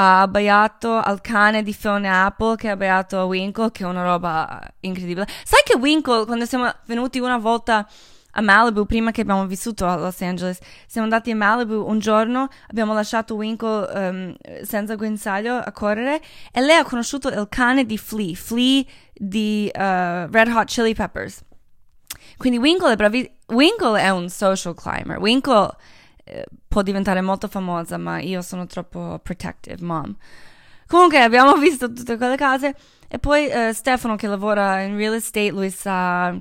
ha 0.00 0.20
abbaiato 0.20 0.96
al 0.96 1.20
cane 1.20 1.64
di 1.64 1.74
Fiona 1.74 2.26
Apple 2.26 2.54
che 2.54 2.68
ha 2.68 2.72
abbaiato 2.72 3.18
a 3.18 3.24
Winkle, 3.24 3.72
che 3.72 3.82
è 3.82 3.86
una 3.86 4.04
roba 4.04 4.60
incredibile. 4.80 5.26
Sai 5.44 5.62
che 5.64 5.76
Winkle, 5.76 6.24
quando 6.24 6.44
siamo 6.44 6.72
venuti 6.86 7.18
una 7.18 7.36
volta 7.36 7.84
a 8.30 8.40
Malibu, 8.40 8.86
prima 8.86 9.10
che 9.10 9.22
abbiamo 9.22 9.44
vissuto 9.46 9.86
a 9.88 9.96
Los 9.96 10.20
Angeles, 10.20 10.60
siamo 10.86 11.08
andati 11.08 11.32
a 11.32 11.36
Malibu 11.36 11.84
un 11.84 11.98
giorno, 11.98 12.46
abbiamo 12.68 12.94
lasciato 12.94 13.34
Winkle 13.34 13.88
um, 13.92 14.36
senza 14.62 14.94
guinzaglio 14.94 15.56
a 15.56 15.72
correre 15.72 16.20
e 16.52 16.60
lei 16.60 16.76
ha 16.76 16.84
conosciuto 16.84 17.26
il 17.28 17.46
cane 17.48 17.84
di 17.84 17.98
Flea, 17.98 18.36
Flea 18.36 18.84
di 19.12 19.68
uh, 19.74 19.80
Red 20.30 20.48
Hot 20.54 20.66
Chili 20.66 20.94
Peppers. 20.94 21.42
Quindi 22.36 22.58
Winkle 22.58 22.92
è 22.92 22.96
bravissimo. 22.96 23.34
Winkle 23.48 24.00
è 24.00 24.10
un 24.10 24.28
social 24.28 24.74
climber. 24.76 25.18
Winkle 25.18 25.74
può 26.66 26.82
diventare 26.82 27.20
molto 27.20 27.48
famosa, 27.48 27.96
ma 27.98 28.20
io 28.20 28.42
sono 28.42 28.66
troppo 28.66 29.20
protective 29.22 29.84
mom. 29.84 30.14
Comunque 30.86 31.20
abbiamo 31.20 31.54
visto 31.60 31.92
tutte 31.92 32.16
quelle 32.16 32.36
case 32.36 32.74
e 33.08 33.18
poi 33.18 33.46
uh, 33.46 33.72
Stefano 33.72 34.16
che 34.16 34.26
lavora 34.26 34.80
in 34.82 34.96
real 34.96 35.14
estate, 35.14 35.50
lui 35.50 35.70
sa 35.70 36.36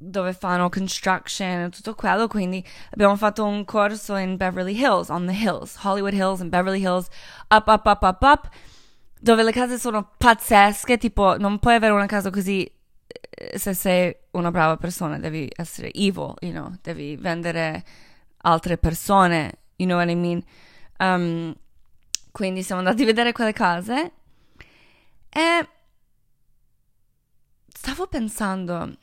dove 0.00 0.32
fanno 0.32 0.68
construction 0.68 1.62
e 1.62 1.70
tutto 1.70 1.94
quello, 1.94 2.28
quindi 2.28 2.64
abbiamo 2.90 3.16
fatto 3.16 3.44
un 3.44 3.64
corso 3.64 4.14
in 4.16 4.36
Beverly 4.36 4.78
Hills, 4.78 5.08
on 5.08 5.26
the 5.26 5.32
Hills, 5.32 5.76
Hollywood 5.82 6.12
Hills 6.12 6.40
and 6.40 6.50
Beverly 6.50 6.80
Hills, 6.80 7.08
up, 7.48 7.66
up, 7.66 7.84
up, 7.84 8.02
up, 8.02 8.22
up, 8.22 8.48
dove 9.20 9.42
le 9.42 9.50
case 9.50 9.76
sono 9.78 10.12
pazzesche, 10.16 10.98
tipo 10.98 11.36
non 11.36 11.58
puoi 11.58 11.74
avere 11.74 11.92
una 11.92 12.06
casa 12.06 12.30
così 12.30 12.70
eh, 13.30 13.58
se 13.58 13.74
sei 13.74 14.16
una 14.32 14.50
brava 14.50 14.76
persona, 14.76 15.18
devi 15.18 15.50
essere 15.54 15.92
evil, 15.92 16.34
you 16.40 16.52
know, 16.52 16.72
devi 16.80 17.16
vendere 17.16 17.84
altre 18.38 18.78
persone, 18.78 19.58
you 19.76 19.88
know 19.88 19.98
what 19.98 20.10
I 20.10 20.14
mean? 20.14 20.42
Um, 20.98 21.54
quindi 22.30 22.62
siamo 22.62 22.80
andati 22.80 23.02
a 23.02 23.06
vedere 23.06 23.32
quelle 23.32 23.52
case 23.52 24.12
e 25.28 25.68
stavo 27.68 28.06
pensando 28.06 28.96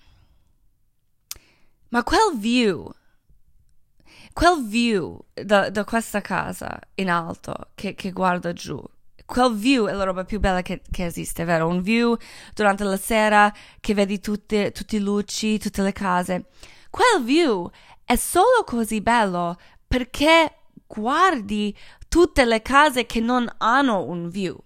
ma 1.89 2.04
quel 2.04 2.38
view, 2.38 2.92
quel 4.34 4.68
view 4.68 5.18
da, 5.34 5.70
da 5.70 5.84
questa 5.86 6.20
casa 6.20 6.77
in 6.96 7.10
alto 7.10 7.70
che, 7.74 7.96
che, 7.96 8.12
guarda 8.12 8.51
giù, 8.51 8.84
quel 9.25 9.56
view 9.56 9.88
è 9.88 9.94
la 9.94 10.04
roba 10.04 10.25
più 10.25 10.42
bella 10.42 10.62
che, 10.62 10.82
che, 10.92 11.06
esiste, 11.06 11.46
vero? 11.46 11.68
Un 11.68 11.82
view 11.82 12.18
durante 12.54 12.84
la 12.84 12.98
sera 12.98 13.54
che 13.80 13.94
vedi 13.94 14.20
tutte, 14.20 14.72
tutte 14.72 14.98
le 14.98 15.04
luci, 15.04 15.58
tutte 15.58 15.82
le 15.82 15.94
case. 15.94 16.48
Quel 16.89 17.24
view 17.24 17.70
è 18.05 18.15
solo 18.15 18.63
così 18.65 19.01
bello 19.01 19.57
perché 19.88 20.59
guardi 20.88 21.75
tutte 22.07 22.45
le 22.45 22.62
case 22.62 23.05
che 23.05 23.19
non 23.19 23.51
hanno 23.57 24.03
un 24.03 24.29
view. 24.29 24.57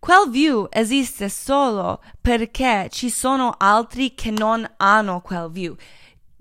Quel 0.00 0.28
view 0.28 0.66
esiste 0.70 1.28
solo 1.28 2.02
perché 2.20 2.88
ci 2.90 3.08
sono 3.08 3.54
altri 3.56 4.14
che 4.14 4.30
non 4.30 4.68
hanno 4.76 5.20
quel 5.20 5.50
view 5.50 5.76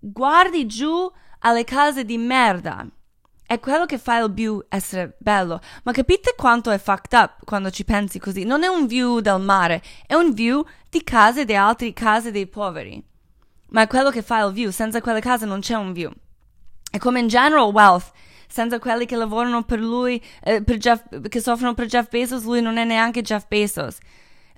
guardi 0.04 0.66
giù 0.66 1.10
alle 1.40 1.64
case 1.64 2.04
di 2.04 2.18
merda. 2.18 2.86
È 3.46 3.60
quello 3.60 3.86
che 3.86 3.98
fa 3.98 4.18
il 4.18 4.32
view 4.32 4.64
essere 4.70 5.16
bello. 5.20 5.60
Ma 5.84 5.92
capite 5.92 6.34
quanto 6.36 6.72
è 6.72 6.80
fucked 6.80 7.14
up 7.14 7.46
quando 7.46 7.70
ci 7.70 7.86
pensi 7.86 8.20
così? 8.20 8.44
Non 8.44 8.64
è 8.64 8.68
un 8.68 8.88
view 8.88 9.20
del 9.20 9.40
mare, 9.40 9.82
è 10.06 10.16
un 10.16 10.34
view 10.34 10.66
di 10.90 11.04
case 11.04 11.46
di 11.46 11.56
altre 11.56 11.94
case 11.94 12.32
dei 12.32 12.48
poveri. 12.48 13.04
Ma 13.74 13.82
è 13.82 13.88
quello 13.88 14.10
che 14.10 14.22
fa 14.22 14.40
il 14.40 14.54
view. 14.54 14.72
Senza 14.72 15.02
quelle 15.02 15.20
case 15.20 15.46
non 15.46 15.60
c'è 15.60 15.76
un 15.76 15.94
view. 15.94 16.12
È 16.90 16.98
come 16.98 17.20
in 17.20 17.28
general 17.28 17.72
wealth. 17.72 18.12
Senza 18.48 18.78
quelli 18.78 19.06
che 19.06 19.16
lavorano 19.16 19.64
per 19.64 19.80
lui, 19.80 20.24
eh, 20.44 20.64
per 20.64 20.78
Jeff, 20.78 21.02
che 21.28 21.40
soffrono 21.40 21.74
per 21.74 21.88
Jeff 21.88 22.08
Bezos, 22.10 22.44
lui 22.44 22.62
non 22.62 22.78
è 22.78 22.84
neanche 22.84 23.24
Jeff 23.24 23.48
Bezos. 23.48 23.98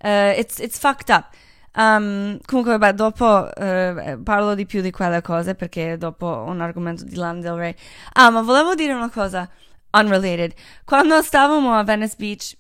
Uh, 0.04 0.38
it's, 0.38 0.60
it's 0.60 0.78
fucked 0.78 1.10
up. 1.10 1.34
Um, 1.78 2.38
comunque, 2.46 2.78
vabbè, 2.78 2.94
dopo 2.94 3.26
uh, 3.26 4.22
parlo 4.22 4.54
di 4.54 4.66
più 4.66 4.82
di 4.82 4.92
quelle 4.92 5.22
cose 5.22 5.56
perché 5.56 5.98
dopo 5.98 6.44
un 6.46 6.60
argomento 6.60 7.06
di 7.06 7.16
Lana 7.16 7.40
Del 7.40 7.54
Rey. 7.54 7.76
Ah, 8.14 8.30
ma 8.32 8.42
volevo 8.42 8.76
dire 8.76 8.92
una 8.92 9.10
cosa 9.10 9.50
unrelated. 9.92 10.54
Quando 10.84 11.22
stavamo 11.22 11.74
a 11.74 11.84
Venice 11.84 12.16
Beach, 12.18 12.58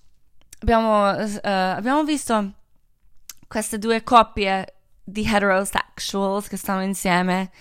abbiamo, 0.62 1.10
uh, 1.12 1.40
abbiamo 1.44 2.06
visto 2.06 2.54
queste 3.46 3.78
due 3.78 4.04
coppie 4.04 4.75
di 5.06 5.24
heterosexuals 5.24 6.48
che 6.48 6.58
stanno 6.58 6.82
insieme. 6.82 7.52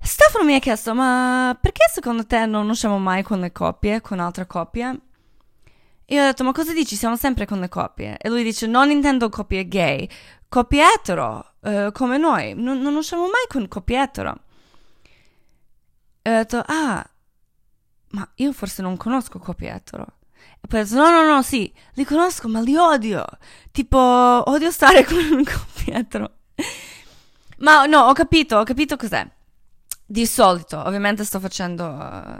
Stefano 0.00 0.44
mi 0.44 0.54
ha 0.54 0.60
chiesto, 0.60 0.94
ma 0.94 1.58
perché 1.60 1.84
secondo 1.92 2.24
te 2.26 2.46
non 2.46 2.68
usciamo 2.68 2.98
mai 2.98 3.22
con 3.22 3.40
le 3.40 3.50
coppie, 3.50 4.00
con 4.00 4.20
altre 4.20 4.46
coppie? 4.46 5.00
Io 6.10 6.22
ho 6.22 6.24
detto, 6.26 6.44
ma 6.44 6.52
cosa 6.52 6.72
dici? 6.72 6.94
Siamo 6.96 7.16
sempre 7.16 7.46
con 7.46 7.60
le 7.60 7.68
coppie. 7.68 8.16
E 8.18 8.28
lui 8.28 8.42
dice, 8.42 8.66
non 8.66 8.90
intendo 8.90 9.28
coppie 9.28 9.66
gay, 9.66 10.08
coppie 10.48 10.82
etero, 10.94 11.54
uh, 11.60 11.92
come 11.92 12.16
noi. 12.18 12.54
Non, 12.54 12.80
non 12.80 12.94
usciamo 12.94 13.22
mai 13.22 13.46
con 13.48 13.66
coppie 13.68 14.02
etero. 14.02 14.40
E 16.22 16.30
ho 16.30 16.36
detto, 16.36 16.62
ah, 16.64 17.06
ma 18.10 18.30
io 18.36 18.52
forse 18.52 18.82
non 18.82 18.96
conosco 18.96 19.38
coppie 19.38 19.70
etero. 19.70 20.06
Detto, 20.68 20.94
no, 20.94 21.10
no, 21.10 21.24
no, 21.24 21.42
sì, 21.42 21.72
li 21.94 22.04
conosco, 22.04 22.48
ma 22.48 22.60
li 22.60 22.76
odio. 22.76 23.24
Tipo, 23.72 23.98
odio 23.98 24.70
stare 24.70 25.04
con 25.06 25.16
un 25.16 25.44
coppie 25.44 25.94
etero. 25.94 26.32
ma 27.58 27.86
no, 27.86 28.00
ho 28.02 28.12
capito, 28.12 28.56
ho 28.56 28.64
capito 28.64 28.96
cos'è. 28.96 29.26
Di 30.04 30.26
solito, 30.26 30.82
ovviamente 30.84 31.24
sto 31.24 31.40
facendo... 31.40 31.84
Uh, 31.84 32.38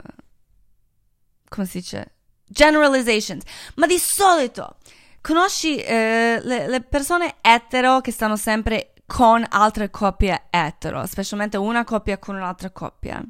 come 1.49 1.65
si 1.65 1.79
dice? 1.79 2.13
generalizations, 2.49 3.43
ma 3.75 3.85
di 3.85 3.97
solito 3.97 4.77
conosci 5.21 5.77
eh, 5.77 6.39
le, 6.41 6.67
le, 6.67 6.81
persone 6.81 7.35
etero 7.41 8.01
che 8.01 8.11
stanno 8.11 8.35
sempre 8.35 8.93
con 9.05 9.45
altre 9.47 9.89
coppie 9.89 10.47
etero, 10.49 11.05
specialmente 11.05 11.57
una 11.57 11.83
coppia 11.83 12.17
con 12.17 12.35
un'altra 12.35 12.71
coppia. 12.71 13.23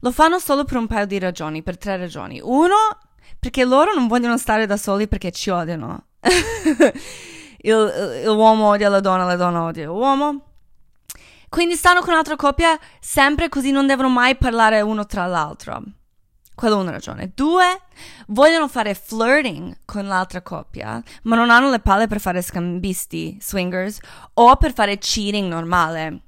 Lo 0.00 0.12
fanno 0.12 0.38
solo 0.38 0.64
per 0.64 0.76
un 0.76 0.86
paio 0.86 1.06
di 1.06 1.18
ragioni, 1.18 1.62
per 1.62 1.78
tre 1.78 1.96
ragioni. 1.96 2.40
Uno, 2.42 2.76
perché 3.46 3.64
loro 3.64 3.94
non 3.94 4.08
vogliono 4.08 4.36
stare 4.38 4.66
da 4.66 4.76
soli 4.76 5.06
perché 5.06 5.30
ci 5.30 5.50
odiano. 5.50 6.06
il, 7.58 8.22
l'uomo 8.24 8.70
odia 8.70 8.88
la 8.88 8.98
donna, 8.98 9.24
la 9.24 9.36
donna 9.36 9.62
odia 9.62 9.86
l'uomo. 9.86 10.40
Quindi 11.48 11.76
stanno 11.76 12.00
con 12.00 12.10
un'altra 12.10 12.34
coppia 12.34 12.76
sempre 12.98 13.48
così 13.48 13.70
non 13.70 13.86
devono 13.86 14.08
mai 14.08 14.36
parlare 14.36 14.80
uno 14.80 15.06
tra 15.06 15.26
l'altro. 15.26 15.80
Quella 16.56 16.74
è 16.74 16.78
una 16.80 16.90
ragione. 16.90 17.30
Due, 17.36 17.82
vogliono 18.28 18.66
fare 18.66 18.94
flirting 18.94 19.78
con 19.84 20.06
l'altra 20.06 20.42
coppia, 20.42 21.00
ma 21.22 21.36
non 21.36 21.50
hanno 21.50 21.70
le 21.70 21.78
palle 21.78 22.08
per 22.08 22.18
fare 22.18 22.42
scambisti, 22.42 23.38
swingers, 23.40 24.00
o 24.34 24.56
per 24.56 24.72
fare 24.72 24.98
cheating 24.98 25.48
normale, 25.48 26.22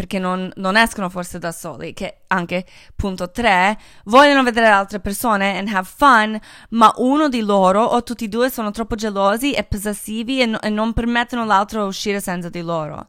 perché 0.00 0.18
non, 0.18 0.50
non 0.54 0.78
escono 0.78 1.10
forse 1.10 1.38
da 1.38 1.52
soli. 1.52 1.92
Che 1.92 2.20
anche, 2.28 2.64
punto 2.96 3.30
tre, 3.30 3.78
vogliono 4.04 4.42
vedere 4.42 4.66
altre 4.66 4.98
persone 4.98 5.58
and 5.58 5.68
have 5.68 5.86
fun, 5.86 6.40
ma 6.70 6.90
uno 6.96 7.28
di 7.28 7.42
loro 7.42 7.82
o 7.82 8.02
tutti 8.02 8.24
e 8.24 8.28
due 8.28 8.48
sono 8.48 8.70
troppo 8.70 8.94
gelosi 8.94 9.52
e 9.52 9.62
possessivi 9.62 10.40
e, 10.40 10.58
e 10.58 10.70
non 10.70 10.94
permettono 10.94 11.44
l'altro 11.44 11.82
a 11.82 11.84
uscire 11.84 12.18
senza 12.18 12.48
di 12.48 12.62
loro. 12.62 13.08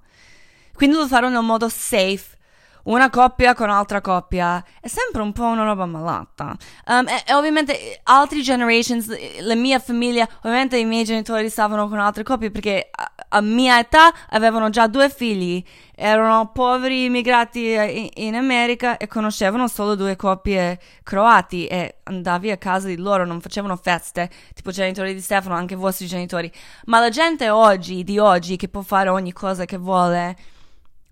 Quindi 0.74 0.98
lo 0.98 1.08
faranno 1.08 1.40
in 1.40 1.46
modo 1.46 1.70
safe 1.70 2.40
una 2.84 3.10
coppia 3.10 3.54
con 3.54 3.70
un'altra 3.70 4.02
coppia 4.02 4.64
è 4.80 4.88
sempre 4.88 5.22
un 5.22 5.32
po' 5.34 5.46
una 5.46 5.64
roba 5.64 5.86
malata. 5.86 6.56
Um, 6.88 7.08
e, 7.08 7.24
e, 7.28 7.34
ovviamente 7.34 8.00
altri 8.04 8.42
generations, 8.42 9.08
la 9.42 9.56
mia 9.56 9.80
famiglia, 9.80 10.28
ovviamente 10.38 10.78
i 10.78 10.86
miei 10.86 11.04
genitori 11.04 11.50
stavano 11.50 11.88
con 11.88 12.00
altre 12.00 12.24
coppie 12.24 12.50
perché 12.50 12.90
a, 13.34 13.42
mia 13.42 13.80
età 13.80 14.14
avevano 14.30 14.70
già 14.70 14.88
due 14.88 15.10
figli, 15.10 15.64
erano 15.96 16.52
poveri 16.52 17.06
immigrati 17.06 17.74
in, 17.74 18.10
in, 18.14 18.36
America 18.36 18.98
e 18.98 19.08
conoscevano 19.08 19.68
solo 19.68 19.96
due 19.96 20.16
coppie 20.16 20.80
croati 21.04 21.68
e 21.68 21.98
andavi 22.04 22.52
a 22.52 22.58
casa 22.58 22.88
di 22.88 22.98
loro, 22.98 23.26
non 23.26 23.42
facevano 23.42 23.76
feste, 23.76 24.30
tipo 24.54 24.72
genitori 24.72 25.14
di 25.14 25.22
Stefano, 25.22 25.56
anche 25.56 25.74
i 25.74 25.78
vostri 25.78 26.08
genitori. 26.08 26.52
Ma 26.86 27.00
la 27.00 27.10
gente 27.10 27.50
oggi, 27.50 28.04
di 28.04 28.18
oggi, 28.18 28.56
che 28.56 28.68
può 28.68 28.82
fare 28.82 29.10
ogni 29.10 29.34
cosa 29.34 29.66
che 29.66 29.78
vuole 29.78 30.36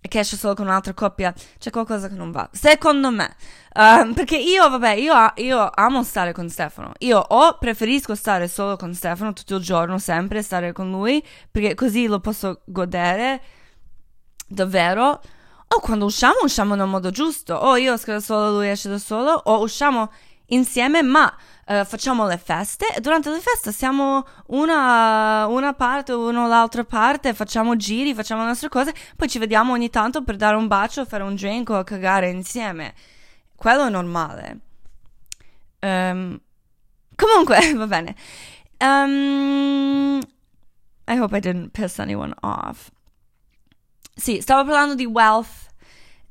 che 0.01 0.20
esce 0.20 0.38
solo 0.38 0.53
con 0.53 0.68
un'altra 0.68 0.94
coppia, 0.94 1.34
c'è 1.58 1.70
qualcosa 1.70 2.08
che 2.08 2.15
non 2.15 2.32
va. 2.32 2.50
Secondo 2.51 3.12
me. 3.12 3.36
Uh, 3.74 4.13
perché 4.13 4.38
io, 4.38 4.70
vabbè, 4.70 4.91
io, 4.94 5.13
io, 5.36 5.70
amo 5.74 6.03
stare 6.03 6.32
con 6.32 6.50
Stefano. 6.50 6.94
Io 7.00 7.20
o 7.20 7.58
preferisco 7.58 8.15
stare 8.15 8.48
solo 8.48 8.75
con 8.75 8.94
Stefano 8.94 9.34
tutto 9.34 9.56
il 9.56 9.63
giorno, 9.63 9.98
sempre 10.00 10.41
stare 10.41 10.72
con 10.72 10.89
lui, 10.89 11.24
perché 11.51 11.75
così 11.75 12.08
lo 12.08 12.20
posso 12.20 12.62
godere 12.65 13.41
davvero. 14.48 15.22
O 15.72 15.79
quando 15.82 16.06
usciamo, 16.06 16.39
usciamo 16.44 16.75
nel 16.75 16.88
modo 16.88 17.12
giusto. 17.12 17.53
O 17.53 17.75
io 17.75 17.94
esco 17.94 18.12
da 18.12 18.20
solo, 18.20 18.51
lui 18.51 18.70
esce 18.70 18.89
da 18.89 18.98
solo, 18.98 19.32
o 19.32 19.62
usciamo 19.62 20.10
insieme, 20.50 21.01
ma 21.01 21.34
uh, 21.68 21.84
facciamo 21.86 22.25
le 22.27 22.38
feste 22.38 22.94
e 22.96 23.01
durante 23.01 23.29
le 23.29 23.39
feste 23.39 23.72
siamo 23.72 24.25
una, 24.48 25.48
una 25.48 25.74
parte, 25.74 26.13
uno 26.13 26.48
l'altra 26.48 26.84
parte, 26.84 27.34
facciamo 27.34 27.75
giri, 27.75 28.13
facciamo 28.13 28.41
le 28.41 28.48
nostre 28.48 28.70
cose, 28.70 28.94
poi 29.15 29.27
ci 29.27 29.39
vediamo 29.39 29.74
ogni 29.74 29.89
tanto 29.89 30.24
per 30.24 30.36
dare 30.36 30.56
un 30.56 30.68
bacio, 30.68 31.06
fare 31.06 31.24
un 31.24 31.36
drink 31.36 31.70
o 31.70 31.84
cagare 31.84 32.29
insieme. 32.29 32.94
Quello 33.56 33.88
è 33.88 33.89
normale. 33.89 34.60
Um, 35.82 36.39
comunque, 37.15 37.74
va 37.75 37.88
bene. 37.88 38.15
Um, 38.79 40.20
I 41.08 41.18
hope 41.18 41.36
I 41.36 41.39
didn't 41.39 41.72
piss 41.72 42.00
anyone 42.00 42.34
off. 42.41 42.89
Sì, 44.15 44.41
stavo 44.41 44.63
parlando 44.63 44.96
di 44.96 45.06
wealth. 45.06 45.68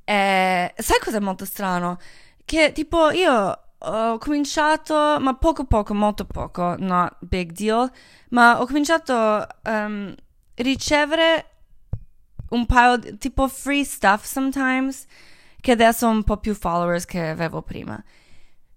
Eh, 0.04 0.72
sai 0.76 0.98
cosa 1.00 1.18
è 1.18 1.20
molto 1.20 1.44
strano? 1.44 1.98
Che 2.44 2.72
tipo 2.72 3.10
io 3.10 3.67
ho 3.80 4.18
cominciato, 4.18 5.18
ma 5.20 5.34
poco 5.34 5.64
poco, 5.64 5.94
molto 5.94 6.24
poco, 6.24 6.74
not 6.78 7.16
big 7.20 7.52
deal, 7.52 7.90
ma 8.30 8.60
ho 8.60 8.66
cominciato 8.66 9.12
a 9.14 9.46
um, 9.66 10.14
ricevere 10.54 11.46
un 12.50 12.66
paio 12.66 12.96
di 12.96 13.18
tipo 13.18 13.46
free 13.48 13.84
stuff 13.84 14.24
sometimes, 14.24 15.06
che 15.60 15.72
adesso 15.72 16.06
ho 16.06 16.10
un 16.10 16.24
po' 16.24 16.38
più 16.38 16.54
followers 16.54 17.04
che 17.04 17.28
avevo 17.28 17.62
prima. 17.62 18.02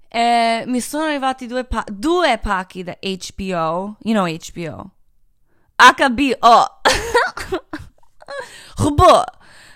E 0.07 0.63
mi 0.67 0.81
sono 0.81 1.05
arrivati 1.05 1.47
due, 1.47 1.63
pa- 1.63 1.85
due 1.87 2.37
pacchi 2.37 2.83
da 2.83 2.97
HBO, 2.99 3.97
you 4.01 4.13
know 4.13 4.25
HBO, 4.25 4.91
HBO, 5.75 6.81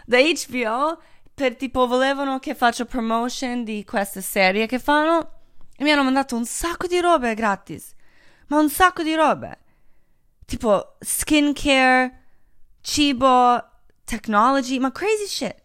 da 0.05 0.17
HBO 0.19 0.97
per 1.35 1.57
tipo 1.57 1.85
volevano 1.85 2.39
che 2.39 2.55
faccia 2.55 2.85
promotion 2.85 3.65
di 3.65 3.83
questa 3.83 4.21
serie 4.21 4.67
che 4.67 4.79
fanno 4.79 5.31
e 5.75 5.83
mi 5.83 5.91
hanno 5.91 6.03
mandato 6.03 6.37
un 6.37 6.45
sacco 6.45 6.87
di 6.87 6.99
robe 7.01 7.33
gratis. 7.33 7.93
Ma 8.47 8.57
un 8.57 8.69
sacco 8.69 9.03
di 9.03 9.13
robe. 9.15 9.59
Tipo 10.45 10.95
skincare, 10.99 12.23
cibo, 12.79 13.61
technology, 14.05 14.79
ma 14.79 14.93
crazy 14.93 15.25
shit. 15.27 15.55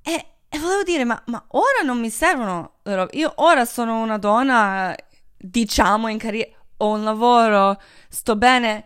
E, 0.00 0.26
e 0.48 0.58
volevo 0.58 0.82
dire, 0.82 1.04
ma, 1.04 1.20
ma, 1.26 1.44
ora 1.48 1.82
non 1.84 2.00
mi 2.00 2.08
servono 2.08 2.78
le 2.84 2.94
robe. 2.94 3.16
Io 3.18 3.32
ora 3.36 3.66
sono 3.66 4.00
una 4.00 4.16
donna, 4.16 4.94
diciamo, 5.36 6.08
in 6.08 6.16
carriera, 6.16 6.56
ho 6.78 6.92
un 6.92 7.04
lavoro, 7.04 7.78
sto 8.08 8.34
bene. 8.36 8.84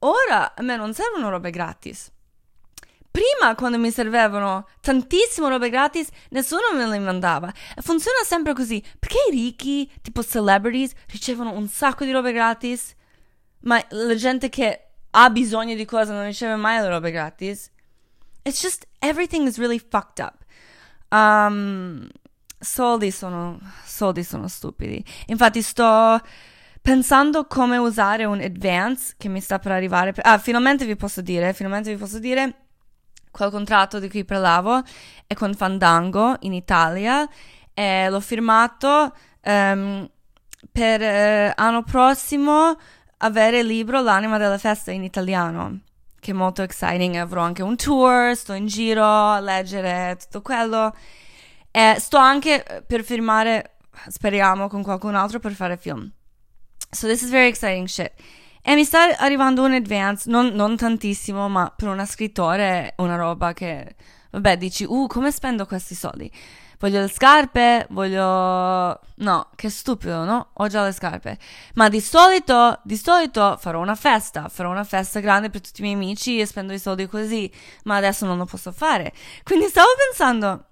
Ora 0.00 0.54
a 0.54 0.62
me 0.62 0.76
non 0.76 0.94
servono 0.94 1.30
robe 1.30 1.50
gratis. 1.50 2.12
Prima, 3.14 3.54
quando 3.54 3.78
mi 3.78 3.92
servevano 3.92 4.66
tantissime 4.80 5.48
robe 5.48 5.70
gratis, 5.70 6.08
nessuno 6.30 6.62
me 6.74 6.84
le 6.84 6.98
mandava. 6.98 7.48
E 7.76 7.80
funziona 7.80 8.24
sempre 8.24 8.54
così. 8.54 8.82
Perché 8.98 9.18
i 9.28 9.30
ricchi, 9.30 9.88
tipo 10.02 10.24
celebrities, 10.24 10.94
ricevono 11.06 11.52
un 11.52 11.68
sacco 11.68 12.04
di 12.04 12.10
robe 12.10 12.32
gratis, 12.32 12.92
ma 13.60 13.80
la 13.90 14.16
gente 14.16 14.48
che 14.48 14.86
ha 15.10 15.30
bisogno 15.30 15.76
di 15.76 15.84
cose 15.84 16.12
non 16.12 16.24
riceve 16.24 16.56
mai 16.56 16.80
le 16.80 16.88
robe 16.88 17.12
gratis? 17.12 17.70
It's 18.42 18.60
just, 18.60 18.84
everything 18.98 19.46
is 19.46 19.58
really 19.58 19.78
fucked 19.78 20.18
up. 20.18 20.34
Um, 21.16 22.08
soldi 22.58 23.12
sono, 23.12 23.60
soldi 23.84 24.24
sono 24.24 24.48
stupidi. 24.48 25.04
Infatti 25.26 25.62
sto 25.62 26.20
pensando 26.82 27.46
come 27.46 27.76
usare 27.76 28.24
un 28.24 28.40
advance 28.40 29.14
che 29.16 29.28
mi 29.28 29.40
sta 29.40 29.60
per 29.60 29.70
arrivare. 29.70 30.12
Ah, 30.22 30.38
finalmente 30.38 30.84
vi 30.84 30.96
posso 30.96 31.20
dire, 31.20 31.52
finalmente 31.52 31.92
vi 31.92 31.96
posso 31.96 32.18
dire 32.18 32.63
quel 33.34 33.50
contratto 33.50 33.98
di 33.98 34.08
cui 34.08 34.24
parlavo 34.24 34.80
è 35.26 35.34
con 35.34 35.52
Fandango 35.54 36.36
in 36.40 36.52
Italia 36.52 37.28
e 37.74 38.08
l'ho 38.08 38.20
firmato 38.20 39.12
um, 39.42 40.08
per 40.70 41.00
uh, 41.00 41.52
anno 41.56 41.82
prossimo 41.82 42.76
avere 43.18 43.58
il 43.58 43.66
libro 43.66 44.00
L'anima 44.02 44.38
della 44.38 44.58
festa 44.58 44.92
in 44.92 45.02
italiano 45.02 45.80
che 46.20 46.30
è 46.30 46.34
molto 46.34 46.62
exciting 46.62 47.16
avrò 47.16 47.42
anche 47.42 47.62
un 47.62 47.76
tour 47.76 48.36
sto 48.36 48.52
in 48.52 48.66
giro 48.66 49.04
a 49.04 49.40
leggere 49.40 50.16
tutto 50.20 50.40
quello 50.40 50.94
e 51.72 51.96
sto 51.98 52.18
anche 52.18 52.84
per 52.86 53.02
firmare 53.02 53.78
speriamo 54.06 54.68
con 54.68 54.82
qualcun 54.82 55.16
altro 55.16 55.40
per 55.40 55.52
fare 55.52 55.76
film. 55.76 56.10
So 56.90 57.08
this 57.08 57.22
is 57.22 57.30
very 57.30 57.48
exciting 57.48 57.88
shit 57.88 58.12
e 58.66 58.74
mi 58.74 58.84
sta 58.84 59.14
arrivando 59.18 59.62
un 59.62 59.74
advance, 59.74 60.30
non, 60.30 60.46
non 60.54 60.74
tantissimo, 60.74 61.50
ma 61.50 61.70
per 61.76 61.88
una 61.88 62.06
scrittore 62.06 62.64
è 62.64 63.02
una 63.02 63.14
roba 63.14 63.52
che, 63.52 63.94
vabbè, 64.30 64.56
dici, 64.56 64.86
uh, 64.88 65.06
come 65.06 65.30
spendo 65.30 65.66
questi 65.66 65.94
soldi? 65.94 66.32
Voglio 66.78 67.00
le 67.00 67.08
scarpe, 67.08 67.86
voglio... 67.90 69.00
No, 69.16 69.50
che 69.54 69.68
stupido, 69.68 70.24
no? 70.24 70.48
Ho 70.54 70.68
già 70.68 70.82
le 70.82 70.92
scarpe. 70.92 71.36
Ma 71.74 71.90
di 71.90 72.00
solito, 72.00 72.80
di 72.84 72.96
solito 72.96 73.58
farò 73.58 73.80
una 73.80 73.94
festa, 73.94 74.48
farò 74.48 74.70
una 74.70 74.84
festa 74.84 75.20
grande 75.20 75.50
per 75.50 75.60
tutti 75.60 75.80
i 75.80 75.82
miei 75.82 75.96
amici 75.96 76.40
e 76.40 76.46
spendo 76.46 76.72
i 76.72 76.78
soldi 76.78 77.06
così, 77.06 77.52
ma 77.84 77.96
adesso 77.96 78.24
non 78.24 78.38
lo 78.38 78.46
posso 78.46 78.72
fare. 78.72 79.12
Quindi 79.42 79.66
stavo 79.66 79.88
pensando, 80.08 80.64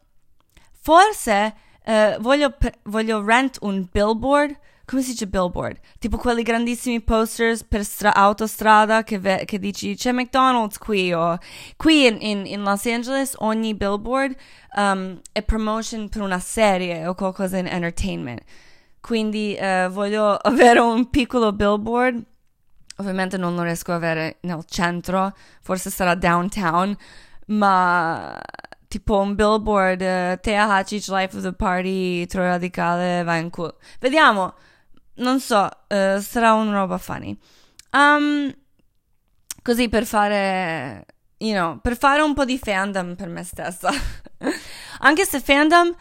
forse 0.81 1.55
eh, 1.85 2.17
voglio, 2.21 2.57
voglio 2.85 3.23
rent 3.23 3.59
un 3.61 3.87
billboard 3.93 4.59
come 4.93 5.03
si 5.03 5.13
dice 5.13 5.27
billboard? 5.27 5.79
Tipo 5.99 6.19
quelli 6.19 6.43
grandissimi 6.43 7.01
posters 7.01 7.65
per 7.65 7.83
stra- 7.83 8.15
autostrada 8.15 9.03
che, 9.03 9.19
ve- 9.19 9.45
che, 9.47 9.59
dici 9.59 9.95
c'è 9.95 10.13
McDonald's 10.13 10.77
qui 10.77 11.15
o 11.15 11.39
qui 11.77 12.07
in, 12.07 12.19
in, 12.21 12.45
in 12.45 12.63
Los 12.63 12.85
Angeles 12.85 13.33
ogni 13.39 13.75
billboard 13.75 14.37
um, 14.77 15.19
è 15.33 15.43
promotion 15.43 16.11
per 16.11 16.21
una 16.21 16.39
serie 16.39 17.07
o 17.07 17.15
qualcosa 17.15 17.57
in 17.57 17.69
entertainment. 17.69 18.43
Quindi 19.01 19.57
uh, 19.59 19.89
voglio 19.89 20.35
avere 20.37 20.81
un 20.81 21.09
piccolo 21.09 21.55
billboard. 21.55 22.23
Ovviamente 22.97 23.39
non 23.39 23.55
lo 23.55 23.63
riesco 23.63 23.93
a 23.93 23.95
avere 23.95 24.37
nel 24.41 24.63
centro, 24.67 25.33
forse 25.63 25.89
sarà 25.89 26.15
downtown, 26.15 26.95
ma 27.47 28.39
tipo 28.89 29.19
un 29.21 29.35
billboard, 29.35 30.03
uh, 30.03 30.39
Tea 30.39 30.71
Hachic, 30.71 31.09
Life 31.09 31.35
of 31.35 31.43
the 31.43 31.55
Party, 31.55 32.27
Troy 32.27 32.45
Radicale, 32.45 33.23
va 33.23 33.37
in 33.37 33.49
culo. 33.49 33.79
Vediamo 33.99 34.53
non 35.15 35.41
so, 35.41 35.69
uh, 35.89 36.21
sarà 36.21 36.55
una 36.55 36.73
roba 36.73 36.99
funny. 36.99 37.37
Um, 37.93 38.55
così 39.63 39.89
per 39.89 40.07
fare, 40.07 41.05
you 41.39 41.55
know, 41.55 41.79
per 41.81 41.97
fare 41.97 42.23
un 42.23 42.35
po' 42.35 42.45
di 42.45 42.59
fandom 42.59 43.15
per 43.15 43.29
me 43.29 43.45
stessa. 43.45 43.91
Anche 45.01 45.25
se 45.25 45.41
fandom, 45.41 45.89
uh, 45.89 45.95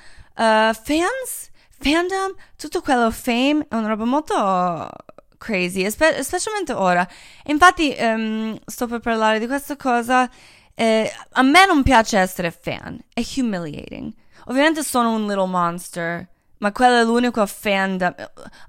fans, 0.74 1.50
fandom, 1.80 2.36
tutto 2.56 2.82
quello 2.82 3.12
fame 3.12 3.66
è 3.70 3.76
una 3.76 3.88
roba 3.88 4.06
molto 4.06 4.90
crazy, 5.38 5.90
spe- 5.90 6.24
specialmente 6.24 6.74
ora. 6.74 7.08
Infatti, 7.46 7.96
um, 8.00 8.58
sto 8.66 8.88
per 8.88 9.00
parlare 9.00 9.40
di 9.40 9.48
questa 9.48 9.76
cosa. 9.76 10.30
Eh, 10.74 11.12
a 11.34 11.42
me 11.42 11.66
non 11.66 11.84
piace 11.84 12.18
essere 12.18 12.52
fan, 12.52 13.00
è 13.14 13.22
humiliating. 13.36 14.14
Ovviamente 14.46 14.84
sono 14.84 15.14
un 15.14 15.28
little 15.28 15.48
monster 15.48 16.31
ma 16.62 16.72
quello 16.72 17.00
è 17.00 17.04
l'unico 17.04 17.46
fandom. 17.46 18.14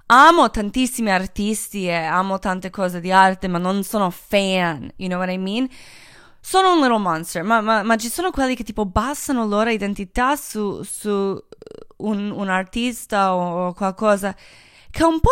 Amo 0.07 0.49
tantissimi 0.49 1.11
artisti 1.11 1.87
e 1.87 1.93
amo 1.93 2.39
tante 2.39 2.69
cose 2.69 2.99
di 2.99 3.11
arte, 3.11 3.47
ma 3.47 3.59
non 3.59 3.83
sono 3.83 4.09
fan, 4.09 4.91
you 4.97 5.07
know 5.07 5.19
what 5.19 5.29
I 5.29 5.37
mean? 5.37 5.67
Sono 6.39 6.73
un 6.73 6.79
little 6.81 6.97
monster, 6.97 7.43
ma, 7.43 7.61
ma, 7.61 7.83
ma 7.83 7.95
ci 7.95 8.09
sono 8.09 8.31
quelli 8.31 8.55
che 8.55 8.63
tipo 8.63 8.85
basano 8.85 9.45
loro 9.45 9.69
identità 9.69 10.35
su, 10.35 10.81
su 10.83 11.09
un, 11.97 12.31
un, 12.31 12.49
artista 12.49 13.35
o, 13.35 13.67
o, 13.67 13.73
qualcosa 13.73 14.35
che 14.89 15.01
è 15.01 15.05
un 15.05 15.19
po', 15.19 15.29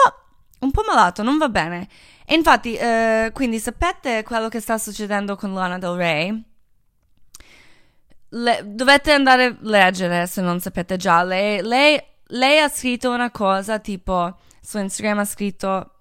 un 0.60 0.72
po' 0.72 0.84
malato, 0.88 1.24
non 1.24 1.38
va 1.38 1.50
bene. 1.50 1.88
E 2.26 2.36
infatti, 2.36 2.76
eh, 2.76 3.32
quindi 3.34 3.60
sapete 3.60 4.24
quello 4.24 4.50
che 4.50 4.60
sta 4.60 4.78
succedendo 4.78 5.36
con 5.36 5.54
Lana 5.54 5.80
Del 5.80 5.96
Rey? 5.96 6.44
Le, 8.30 8.62
dovete 8.64 9.12
andare 9.12 9.46
a 9.46 9.58
leggere 9.62 10.28
se 10.28 10.42
non 10.42 10.60
sapete 10.62 10.96
già. 10.96 11.24
Lei, 11.24 11.62
lei 11.62 12.02
lei 12.32 12.60
ha 12.60 12.70
scritto 12.70 13.12
una 13.12 13.32
cosa 13.32 13.80
tipo 13.80 14.38
su 14.62 14.78
Instagram 14.78 15.20
ha 15.20 15.26
scritto 15.26 15.92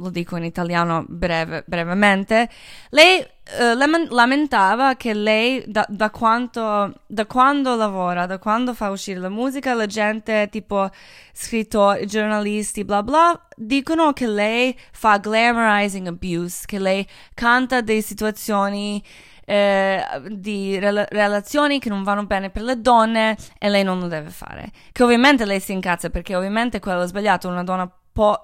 lo 0.00 0.10
dico 0.10 0.36
in 0.36 0.44
italiano 0.44 1.04
breve, 1.06 1.62
brevemente, 1.66 2.48
lei 2.90 3.20
uh, 3.20 4.08
lamentava 4.08 4.94
che 4.96 5.12
lei 5.12 5.62
da, 5.66 5.84
da, 5.88 6.10
quanto, 6.10 6.94
da 7.06 7.26
quando 7.26 7.76
lavora, 7.76 8.26
da 8.26 8.38
quando 8.38 8.72
fa 8.74 8.90
uscire 8.90 9.20
la 9.20 9.28
musica, 9.28 9.74
la 9.74 9.86
gente 9.86 10.48
tipo 10.50 10.88
scrittori, 11.32 12.06
giornalisti, 12.06 12.84
bla 12.84 13.02
bla, 13.02 13.46
dicono 13.54 14.12
che 14.12 14.26
lei 14.26 14.76
fa 14.92 15.18
glamorizing 15.18 16.06
abuse, 16.06 16.64
che 16.66 16.78
lei 16.78 17.06
canta 17.34 17.82
delle 17.82 18.02
situazioni 18.02 19.02
eh, 19.50 20.04
di 20.28 20.78
rela- 20.78 21.06
relazioni 21.10 21.80
che 21.80 21.88
non 21.88 22.04
vanno 22.04 22.24
bene 22.24 22.50
per 22.50 22.62
le 22.62 22.80
donne 22.80 23.36
e 23.58 23.68
lei 23.68 23.82
non 23.82 23.98
lo 23.98 24.06
deve 24.06 24.30
fare. 24.30 24.70
Che 24.92 25.02
ovviamente 25.02 25.44
lei 25.44 25.58
si 25.58 25.72
incazza 25.72 26.08
perché 26.08 26.36
ovviamente 26.36 26.78
quello 26.78 27.02
è 27.02 27.06
sbagliato, 27.08 27.48
una 27.48 27.64
donna 27.64 27.90
può, 28.12 28.38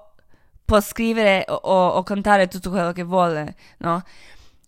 può 0.65 0.81
scrivere 0.81 1.45
o, 1.47 1.55
o, 1.55 2.03
cantare 2.03 2.49
tutto 2.49 2.69
quello 2.69 2.91
che 2.91 3.03
vuole, 3.03 3.55
no? 3.77 4.03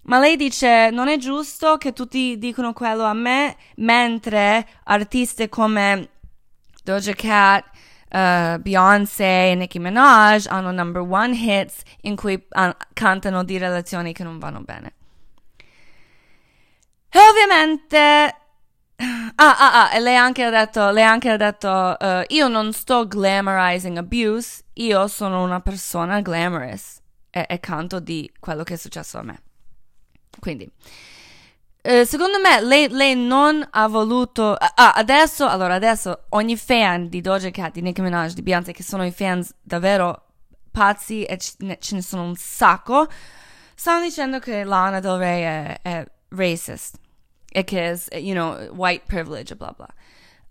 Ma 0.04 0.19
lei 0.19 0.38
dice 0.38 0.89
non 0.91 1.10
è 1.10 1.17
giusto 1.17 1.75
che 1.75 1.91
tutti 1.91 2.38
dicono 2.38 2.71
quello 2.71 3.04
a 3.04 3.13
me, 3.13 3.58
mentre 3.75 4.65
artiste 4.86 5.49
come 5.49 6.10
Doja 6.86 7.13
Cat, 7.15 7.65
uh, 8.12 8.62
Beyoncé 8.62 9.52
e 9.52 9.56
Nicki 9.56 9.78
Minaj 9.78 10.47
hanno 10.47 10.71
number 10.71 11.02
one 11.02 11.36
hits 11.36 11.82
in 12.04 12.15
cui 12.15 12.36
uh, 12.36 12.69
cantano 12.93 13.43
di 13.43 13.58
relazioni 13.58 14.13
che 14.13 14.23
non 14.23 14.39
vanno 14.39 14.62
bene. 14.62 14.93
E 17.12 17.19
ovviamente 17.19 18.36
Ah, 19.36 19.56
ah, 19.58 19.84
ah, 19.84 19.95
e 19.95 20.02
lei 20.02 20.17
anche 20.17 20.43
ha 20.43 20.50
detto, 20.50 20.89
lei 20.91 21.06
anche 21.06 21.30
ha 21.30 21.38
detto, 21.38 21.69
uh, 21.69 22.24
io 22.28 22.50
non 22.50 22.74
sto 22.74 23.08
glamorizing 23.08 23.95
abuse, 23.95 24.63
io 24.74 25.08
sono 25.08 25.41
una 25.41 25.62
persona 25.62 26.19
glamorous 26.19 27.00
e, 27.30 27.45
e 27.48 27.60
canto 27.62 28.02
di 28.02 28.30
quello 28.38 28.63
che 28.63 28.74
è 28.74 28.78
successo 28.78 29.17
a 29.19 29.24
me. 29.24 29.41
Quindi, 30.38 30.69
uh, 31.84 32.04
secondo 32.04 32.39
me, 32.41 32.60
lei, 32.62 32.89
lei, 32.89 33.15
non 33.15 33.65
ha 33.72 33.88
voluto, 33.88 34.54
ah, 34.56 34.91
adesso, 34.91 35.48
allora 35.48 35.76
adesso 35.76 36.26
ogni 36.30 36.58
fan 36.58 37.08
di 37.08 37.22
Doja 37.22 37.50
Cat, 37.52 37.72
di 37.72 37.82
Nicki 37.82 38.02
Minaj, 38.02 38.34
di 38.34 38.41
Beyoncé, 38.41 38.74
che 38.74 38.84
sono 38.84 39.06
i 39.06 39.12
fans 39.12 39.54
davvero 39.62 40.26
pazzi 40.72 41.24
e 41.24 41.38
ce 41.38 41.56
ne 41.95 42.02
sono 42.02 42.24
un 42.24 42.36
sacco, 42.36 43.08
stanno 43.74 44.04
dicendo 44.04 44.39
che 44.39 44.65
Lana 44.65 45.00
Del 45.00 45.17
Rey 45.17 45.41
è, 45.41 45.80
è 45.82 46.06
racist 46.30 46.98
e 47.52 47.63
che 47.63 47.92
è, 47.92 48.18
you 48.18 48.34
know, 48.34 48.74
white 48.76 49.04
privilege, 49.06 49.56
bla 49.56 49.74
bla. 49.76 49.88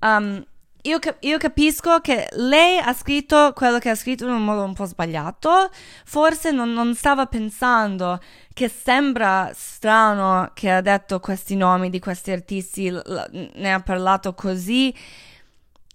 Um, 0.01 0.45
io, 0.83 0.99
io, 1.21 1.38
capisco 1.38 2.01
che 2.01 2.29
lei 2.33 2.79
ha 2.79 2.93
scritto 2.95 3.53
quello 3.53 3.79
che 3.79 3.91
ha 3.91 3.95
scritto 3.95 4.25
in 4.25 4.31
un 4.31 4.45
modo 4.45 4.62
un 4.62 4.75
po' 4.75 4.85
sbagliato, 4.85 5.71
forse 6.05 6.51
non, 6.51 6.73
non, 6.73 6.95
stava 6.95 7.27
pensando 7.27 8.21
che 8.53 8.69
sembra 8.69 9.51
strano 9.55 10.51
che 10.55 10.71
ha 10.71 10.81
detto 10.81 11.19
questi 11.21 11.57
nomi 11.57 11.91
di 11.91 11.99
questi 11.99 12.31
artisti, 12.31 12.91
l- 12.91 13.51
ne 13.55 13.73
ha 13.73 13.81
parlato 13.81 14.35
così. 14.35 14.95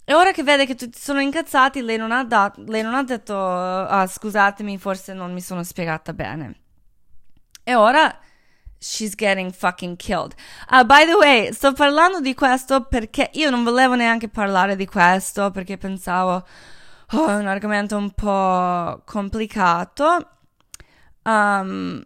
E 0.05 0.13
ora 0.13 0.31
che 0.33 0.43
vede 0.43 0.65
che 0.65 0.75
tutti 0.75 0.99
sono 0.99 1.21
incazzati, 1.21 1.81
lei 1.81 1.97
non 1.97 2.11
ha, 2.11 2.25
dat- 2.25 2.57
lei 2.67 2.81
non 2.81 2.93
ha 2.93 3.03
detto, 3.03 3.35
ah, 3.37 4.05
scusatemi, 4.05 4.77
forse 4.77 5.13
non 5.13 5.31
mi 5.31 5.41
sono 5.41 5.63
spiegata 5.63 6.13
bene. 6.13 6.55
E 7.63 7.73
ora 7.73 8.19
she's 8.83 9.15
getting 9.15 9.51
fucking 9.51 9.95
killed. 9.95 10.35
Uh, 10.69 10.83
by 10.83 11.05
the 11.05 11.15
way, 11.15 11.51
sto 11.53 11.71
parlando 11.71 12.19
di 12.19 12.33
questo 12.33 12.81
perché 12.81 13.29
io 13.33 13.49
non 13.49 13.63
volevo 13.63 13.95
neanche 13.95 14.27
parlare 14.27 14.75
di 14.75 14.85
questo 14.85 15.51
perché 15.51 15.77
pensavo 15.77 16.45
oh, 17.11 17.27
è 17.27 17.35
un 17.35 17.47
argomento 17.47 17.95
un 17.95 18.11
po' 18.11 19.01
complicato. 19.05 20.27
Um, 21.23 22.05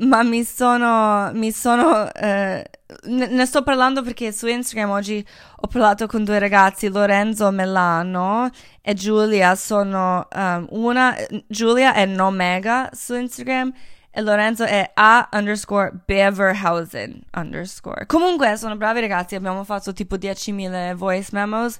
ma 0.00 0.22
mi 0.22 0.44
sono, 0.44 1.30
mi 1.32 1.50
sono 1.50 2.12
eh, 2.12 2.64
ne, 3.04 3.26
ne, 3.26 3.46
sto 3.46 3.62
parlando 3.62 4.02
perché 4.02 4.32
su 4.32 4.46
Instagram 4.46 4.90
oggi 4.90 5.24
ho 5.56 5.66
parlato 5.66 6.06
con 6.06 6.24
due 6.24 6.38
ragazzi, 6.38 6.88
Lorenzo 6.88 7.50
Melano 7.50 8.48
e 8.80 8.94
Giulia, 8.94 9.54
sono 9.54 10.26
um, 10.32 10.66
una, 10.70 11.16
Giulia 11.46 11.94
è 11.94 12.06
Nomega 12.06 12.90
su 12.92 13.14
Instagram 13.14 13.72
e 14.18 14.20
Lorenzo 14.20 14.64
è 14.64 14.90
A 14.94 15.28
underscore 15.30 15.92
Beverhausen 16.04 17.22
underscore. 17.34 18.04
Comunque 18.06 18.56
sono 18.56 18.74
bravi 18.74 18.98
ragazzi, 18.98 19.36
abbiamo 19.36 19.62
fatto 19.62 19.92
tipo 19.92 20.16
10.000 20.16 20.94
voice 20.94 21.28
memos 21.30 21.78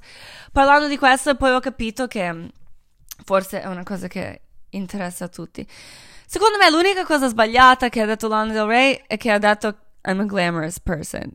parlando 0.52 0.86
di 0.86 0.96
questo 0.96 1.34
poi 1.34 1.50
ho 1.50 1.58
capito 1.58 2.06
che 2.06 2.32
mm, 2.32 2.46
forse 3.24 3.60
è 3.60 3.66
una 3.66 3.82
cosa 3.82 4.06
che 4.06 4.42
interessa 4.70 5.24
a 5.24 5.28
tutti. 5.28 5.66
Secondo 6.26 6.58
me 6.58 6.70
l'unica 6.70 7.04
cosa 7.04 7.26
sbagliata 7.26 7.88
che 7.88 8.02
ha 8.02 8.06
detto 8.06 8.28
Lana 8.28 8.52
Del 8.52 8.66
Rey 8.66 9.02
è 9.08 9.16
che 9.16 9.32
ha 9.32 9.38
detto 9.38 9.76
I'm 10.04 10.20
a 10.20 10.24
glamorous 10.24 10.78
person. 10.78 11.28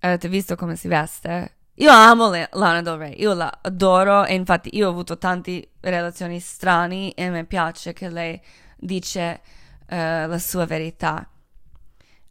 Avete 0.00 0.28
visto 0.28 0.56
come 0.56 0.74
si 0.74 0.88
veste? 0.88 1.58
Io 1.74 1.92
amo 1.92 2.30
Lana 2.30 2.82
Del 2.82 2.96
Rey, 2.96 3.14
io 3.20 3.32
la 3.32 3.60
adoro 3.62 4.24
e 4.24 4.34
infatti 4.34 4.70
io 4.72 4.88
ho 4.88 4.90
avuto 4.90 5.18
tante 5.18 5.68
relazioni 5.78 6.40
strane 6.40 7.14
e 7.14 7.30
mi 7.30 7.44
piace 7.44 7.92
che 7.92 8.08
lei 8.08 8.40
dice 8.76 9.40
uh, 9.94 10.28
la 10.28 10.38
sua 10.38 10.66
verità. 10.66 11.28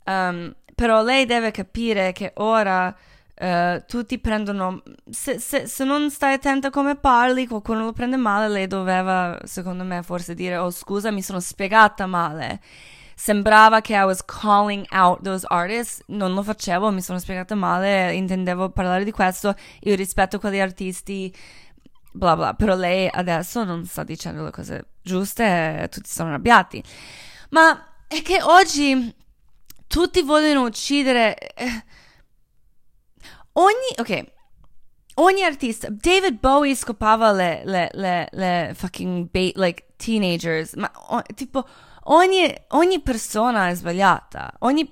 Um, 0.06 0.54
però 0.76 1.02
lei 1.04 1.26
deve 1.26 1.52
capire 1.52 2.12
che 2.12 2.34
ora 2.36 2.94
uh, 3.40 3.84
tutti 3.88 4.20
prendono. 4.20 4.82
Se, 5.10 5.40
se, 5.40 5.68
se, 5.68 5.84
non 5.84 6.10
stai 6.12 6.34
attenta 6.34 6.70
come 6.70 6.96
parli, 6.96 7.48
qualcuno 7.48 7.86
lo 7.86 7.94
prende 7.94 8.18
male. 8.18 8.50
Lei 8.50 8.68
doveva, 8.68 9.40
secondo 9.44 9.84
me, 9.84 10.04
forse 10.04 10.34
dire: 10.34 10.58
Oh, 10.58 10.72
scusa, 10.72 11.12
mi 11.12 11.22
sono 11.22 11.40
spiegata 11.40 12.06
male. 12.06 12.60
Sembrava 13.16 13.80
che 13.80 13.94
I 13.94 14.04
was 14.04 14.26
calling 14.26 14.86
out 14.92 15.22
those 15.22 15.46
artists, 15.48 16.02
non 16.08 16.34
lo 16.34 16.42
facevo, 16.42 16.92
mi 16.92 17.02
sono 17.02 17.20
spiegata 17.20 17.54
male, 17.54 18.12
intendevo 18.14 18.70
parlare 18.72 19.04
di 19.04 19.12
questo. 19.12 19.56
Io 19.82 19.96
rispetto 19.96 20.40
quegli 20.40 20.60
artisti, 20.60 21.34
bla 22.12 22.36
bla. 22.36 22.54
Però 22.56 22.76
lei 22.76 23.08
adesso 23.10 23.64
non 23.64 23.86
sta 23.86 24.04
dicendo 24.04 24.44
le 24.44 24.52
cose 24.52 24.86
giuste 25.04 25.84
e 25.84 25.90
tutti 25.90 26.10
sono 26.10 26.30
arrabbiati. 26.30 26.84
Ma 27.54 28.08
è 28.08 28.22
che 28.24 28.42
oggi 28.42 29.14
tutti 29.88 30.24
vogliono 30.24 30.64
uccidere. 30.64 31.38
Eh, 31.54 31.84
ogni. 33.54 33.94
Ok. 33.98 34.32
Ogni 35.16 35.44
artista. 35.44 35.88
David 35.92 36.40
Bowie 36.40 36.76
scopava 36.76 37.32
le, 37.32 37.62
le, 37.64 37.90
le, 37.94 38.28
le 38.32 38.72
fucking 38.76 39.30
bait, 39.30 39.56
like 39.56 39.94
teenagers. 39.98 40.74
Ma 40.74 40.92
o, 41.10 41.22
tipo, 41.36 41.64
ogni, 42.06 42.52
ogni 42.70 43.00
persona 43.02 43.70
è 43.70 43.76
sbagliata. 43.76 44.54
Ogni. 44.60 44.92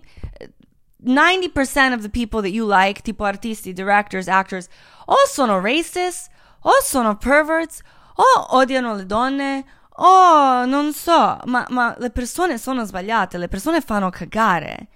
90% 1.03 1.95
of 1.95 2.03
the 2.03 2.09
people 2.09 2.43
that 2.43 2.51
you 2.51 2.63
like, 2.63 3.01
tipo 3.01 3.23
artisti, 3.23 3.73
directors, 3.73 4.27
actors, 4.27 4.67
o 5.05 5.15
sono 5.25 5.59
racist, 5.59 6.29
o 6.61 6.71
sono 6.83 7.17
perverts, 7.17 7.81
o 8.13 8.55
odiano 8.55 8.93
le 8.93 9.07
donne, 9.07 9.65
Oh, 10.03 10.65
non 10.65 10.93
so, 10.93 11.37
ma, 11.45 11.63
ma 11.69 11.95
le 11.99 12.09
persone 12.09 12.57
sono 12.57 12.83
sbagliate, 12.85 13.37
le 13.37 13.47
persone 13.47 13.81
fanno 13.81 14.09
cagare. 14.09 14.87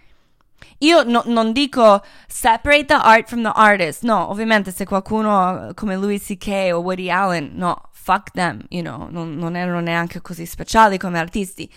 Io 0.80 1.04
no, 1.04 1.22
non 1.26 1.52
dico 1.52 2.04
separate 2.28 2.86
the 2.86 2.96
art 2.96 3.28
from 3.30 3.44
the 3.44 3.52
artist. 3.54 4.02
No, 4.04 4.30
ovviamente 4.30 4.72
se 4.72 4.86
qualcuno 4.86 5.72
come 5.76 5.96
Louis 5.96 6.24
C.K. 6.24 6.72
o 6.74 6.80
Woody 6.80 7.12
Allen, 7.12 7.52
no, 7.54 7.90
fuck 7.92 8.32
them, 8.32 8.66
you 8.70 8.82
know, 8.82 9.08
non, 9.10 9.36
non 9.36 9.56
erano 9.56 9.80
neanche 9.80 10.22
così 10.22 10.46
speciali 10.48 10.98
come 10.98 11.20
artisti. 11.20 11.72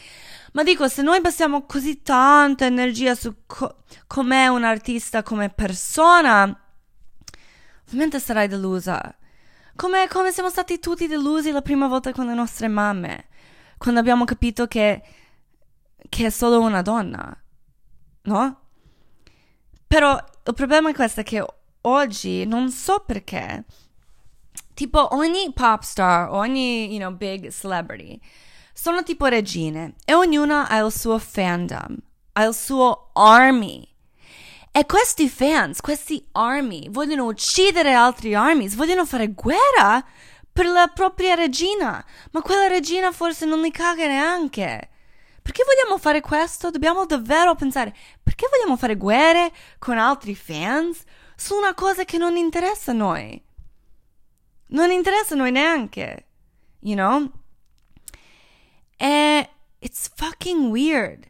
Ma 0.53 0.63
dico, 0.63 0.89
se 0.89 1.03
noi 1.03 1.21
passiamo 1.21 1.67
così 1.67 2.01
tanta 2.03 2.65
energia 2.65 3.15
su 3.15 3.35
co- 3.47 3.83
com'è 4.07 4.47
un 4.47 4.65
artista 4.65 5.23
come 5.23 5.51
persona, 5.51 6.45
ovviamente 7.87 8.19
sarai 8.21 8.49
delusa. 8.49 9.18
Come, 9.79 10.09
come 10.09 10.33
siamo 10.33 10.51
stati 10.51 10.81
tutti 10.81 11.07
delusi 11.07 11.53
la 11.53 11.63
prima 11.63 11.87
volta 11.87 12.11
con 12.11 12.27
le 12.27 12.35
nostre 12.35 12.67
mamme, 12.67 13.29
quando 13.77 14.01
abbiamo 14.01 14.25
capito 14.25 14.67
che, 14.67 15.01
che 16.09 16.27
è 16.27 16.31
solo 16.31 16.61
una 16.61 16.83
donna, 16.83 17.41
no? 18.23 18.61
Però 19.87 20.17
il 20.17 20.55
problema 20.55 20.91
è 20.91 20.95
questo 20.95 21.23
che 21.23 21.47
oggi 21.83 22.45
non 22.45 22.73
so 22.73 23.05
perché, 23.07 23.67
tipo 24.75 25.15
ogni 25.15 25.53
pop 25.53 25.83
star, 25.83 26.29
ogni, 26.29 26.91
you 26.91 26.99
know, 26.99 27.17
big 27.17 27.49
celebrity, 27.51 28.21
sono 28.73 29.05
tipo 29.05 29.27
regine 29.27 29.95
e 30.05 30.13
ognuna 30.13 30.67
ha 30.67 30.79
il 30.79 30.91
suo 30.91 31.21
fandom, 31.21 31.97
ha 32.33 32.43
il 32.43 32.53
suo 32.53 33.11
army. 33.13 33.89
E 34.71 34.87
questi 34.87 35.29
fans, 35.29 35.81
questi 35.81 36.25
army, 36.33 36.89
vogliono 36.91 37.25
uccidere 37.25 37.93
altri 37.93 38.35
armies, 38.35 38.75
vogliono 38.75 39.05
fare 39.07 39.33
guerra 39.33 40.05
per 40.53 40.67
la 40.67 40.91
propria 40.93 41.35
regina. 41.35 42.05
Ma 42.31 42.43
quella 42.43 42.67
regina 42.67 43.13
forse 43.13 43.45
non 43.47 43.61
li 43.61 43.71
caga 43.71 44.07
neanche. 44.07 44.91
Perché 45.41 45.63
vogliamo 45.65 45.99
fare 45.99 46.21
questo? 46.21 46.71
Dobbiamo 46.71 47.07
davvero 47.07 47.55
pensare, 47.55 47.95
perché 48.23 48.47
vogliamo 48.51 48.77
fare 48.77 48.97
guerre 48.97 49.51
con 49.79 49.97
altri 49.97 50.35
fans 50.35 51.03
su 51.35 51.55
una 51.55 51.73
cosa 51.75 52.05
che 52.05 52.19
non 52.19 52.37
interessa 52.37 52.91
a 52.91 52.95
noi? 52.95 53.43
Non 54.69 54.91
interessa 54.91 55.35
a 55.35 55.39
noi 55.39 55.51
neanche, 55.51 56.27
you 56.81 56.95
know? 56.95 57.31
E 58.99 59.49
it's 59.79 60.11
fucking 60.15 60.71
weird. 60.71 61.27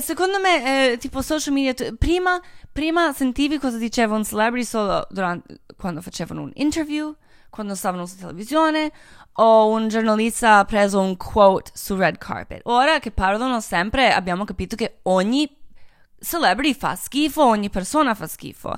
Secondo 0.00 0.38
me, 0.40 0.92
eh, 0.92 0.96
tipo 0.98 1.22
social 1.22 1.52
media, 1.52 1.74
prima, 1.98 2.40
prima 2.72 3.12
sentivi 3.12 3.58
cosa 3.58 3.76
diceva 3.76 4.14
un 4.14 4.24
celebrity 4.24 4.66
solo 4.66 5.06
durante, 5.10 5.60
quando 5.76 6.00
facevano 6.00 6.42
un 6.42 6.50
interview, 6.54 7.14
quando 7.50 7.74
stavano 7.74 8.06
su 8.06 8.16
televisione, 8.16 8.92
o 9.38 9.68
un 9.68 9.88
giornalista 9.88 10.58
ha 10.58 10.64
preso 10.64 11.00
un 11.00 11.16
quote 11.16 11.70
su 11.74 11.96
red 11.96 12.18
carpet. 12.18 12.60
Ora 12.64 12.98
che 12.98 13.10
parlano 13.10 13.60
sempre, 13.60 14.12
abbiamo 14.12 14.44
capito 14.44 14.76
che 14.76 14.98
ogni 15.02 15.64
celebrity 16.18 16.74
fa 16.74 16.94
schifo, 16.96 17.44
ogni 17.44 17.70
persona 17.70 18.14
fa 18.14 18.26
schifo. 18.26 18.76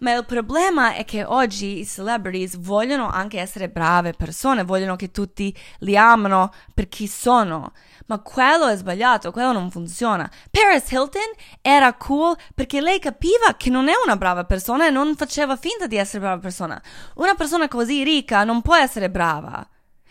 Ma 0.00 0.12
il 0.14 0.24
problema 0.24 0.94
è 0.94 1.04
che 1.04 1.24
oggi 1.24 1.78
i 1.78 1.86
celebrities 1.86 2.58
vogliono 2.58 3.08
anche 3.08 3.38
essere 3.38 3.68
brave 3.68 4.14
persone, 4.14 4.64
vogliono 4.64 4.96
che 4.96 5.10
tutti 5.10 5.56
li 5.78 5.96
amano 5.96 6.52
per 6.74 6.88
chi 6.88 7.06
sono. 7.06 7.72
Ma 8.06 8.18
quello 8.18 8.66
è 8.66 8.76
sbagliato, 8.76 9.30
quello 9.30 9.52
non 9.52 9.70
funziona. 9.70 10.28
Paris 10.50 10.90
Hilton 10.90 11.30
era 11.60 11.94
cool 11.94 12.36
perché 12.54 12.80
lei 12.80 12.98
capiva 12.98 13.54
che 13.56 13.70
non 13.70 13.88
è 13.88 13.94
una 14.04 14.16
brava 14.16 14.44
persona 14.44 14.86
e 14.86 14.90
non 14.90 15.14
faceva 15.14 15.56
finta 15.56 15.86
di 15.86 15.96
essere 15.96 16.20
brava 16.20 16.40
persona. 16.40 16.82
Una 17.14 17.34
persona 17.34 17.68
così 17.68 18.02
ricca 18.02 18.42
non 18.44 18.60
può 18.60 18.74
essere 18.74 19.08
brava. 19.08 19.66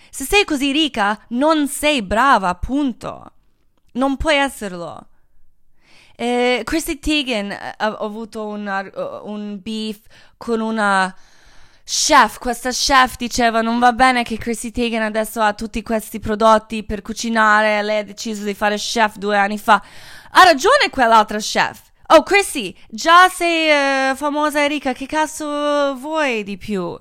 Se 0.10 0.24
sei 0.24 0.46
così 0.46 0.72
ricca, 0.72 1.20
non 1.30 1.68
sei 1.68 2.02
brava, 2.02 2.56
punto. 2.56 3.32
Non 3.94 4.16
puoi 4.18 4.36
esserlo. 4.36 5.08
Eh, 6.16 6.62
Chrissy 6.64 7.00
Teigen 7.00 7.52
ha, 7.52 7.76
ha 7.78 7.98
avuto 8.00 8.46
una, 8.46 8.90
un 9.24 9.60
beef 9.62 10.00
con 10.38 10.60
una 10.60 11.14
chef. 11.84 12.38
Questa 12.38 12.70
chef 12.70 13.18
diceva 13.18 13.62
non 13.62 13.80
va 13.80 13.92
bene 13.94 14.24
che 14.24 14.38
Chrissy 14.38 14.72
Teigen 14.72 15.02
adesso 15.02 15.42
ha 15.42 15.54
tutti 15.54 15.82
questi 15.82 16.20
prodotti 16.20 16.84
per 16.84 17.02
cucinare. 17.02 17.82
Lei 17.82 18.00
ha 18.00 18.04
deciso 18.04 18.44
di 18.44 18.54
fare 18.54 18.76
chef 18.76 19.18
due 19.18 19.38
anni 19.38 19.58
fa. 19.58 19.82
Ha 20.32 20.44
ragione 20.44 20.90
quell'altra 20.90 21.38
chef. 21.38 21.90
Oh, 22.08 22.24
Chrissy, 22.24 22.76
già 22.90 23.30
sei 23.30 24.12
uh, 24.12 24.16
famosa 24.16 24.60
e 24.60 24.68
ricca, 24.68 24.92
che 24.92 25.06
cazzo 25.06 25.96
vuoi 25.96 26.44
di 26.44 26.58
più? 26.58 26.98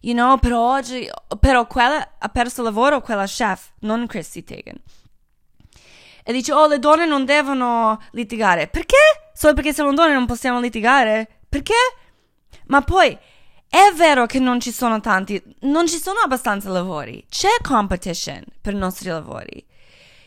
You 0.00 0.14
know, 0.14 0.38
però 0.38 0.76
oggi, 0.76 1.06
però 1.38 1.66
quella 1.66 2.14
ha 2.18 2.28
perso 2.28 2.62
lavoro, 2.62 3.02
quella 3.02 3.26
chef, 3.26 3.72
non 3.80 4.06
Chrissy 4.06 4.44
Teigen 4.44 4.80
e 6.28 6.32
dice 6.32 6.52
oh 6.52 6.66
le 6.66 6.80
donne 6.80 7.06
non 7.06 7.24
devono 7.24 8.00
litigare. 8.10 8.66
Perché? 8.66 8.96
Solo 9.32 9.54
perché 9.54 9.72
siamo 9.72 9.94
donne 9.94 10.12
non 10.12 10.26
possiamo 10.26 10.58
litigare? 10.58 11.38
Perché? 11.48 11.74
Ma 12.66 12.82
poi 12.82 13.16
è 13.68 13.92
vero 13.94 14.26
che 14.26 14.40
non 14.40 14.58
ci 14.58 14.72
sono 14.72 14.98
tanti, 14.98 15.40
non 15.60 15.86
ci 15.86 15.98
sono 15.98 16.18
abbastanza 16.18 16.68
lavori. 16.68 17.24
C'è 17.30 17.60
competition 17.62 18.42
per 18.60 18.72
i 18.72 18.76
nostri 18.76 19.08
lavori. 19.08 19.64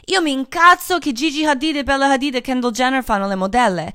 Io 0.05 0.21
mi 0.21 0.31
incazzo 0.31 0.99
che 0.99 1.11
Gigi 1.11 1.45
Hadid 1.45 1.75
e 1.75 1.83
Bella 1.83 2.09
Hadid 2.09 2.35
e 2.35 2.41
Kendall 2.41 2.71
Jenner 2.71 3.03
fanno 3.03 3.27
le 3.27 3.35
modelle. 3.35 3.91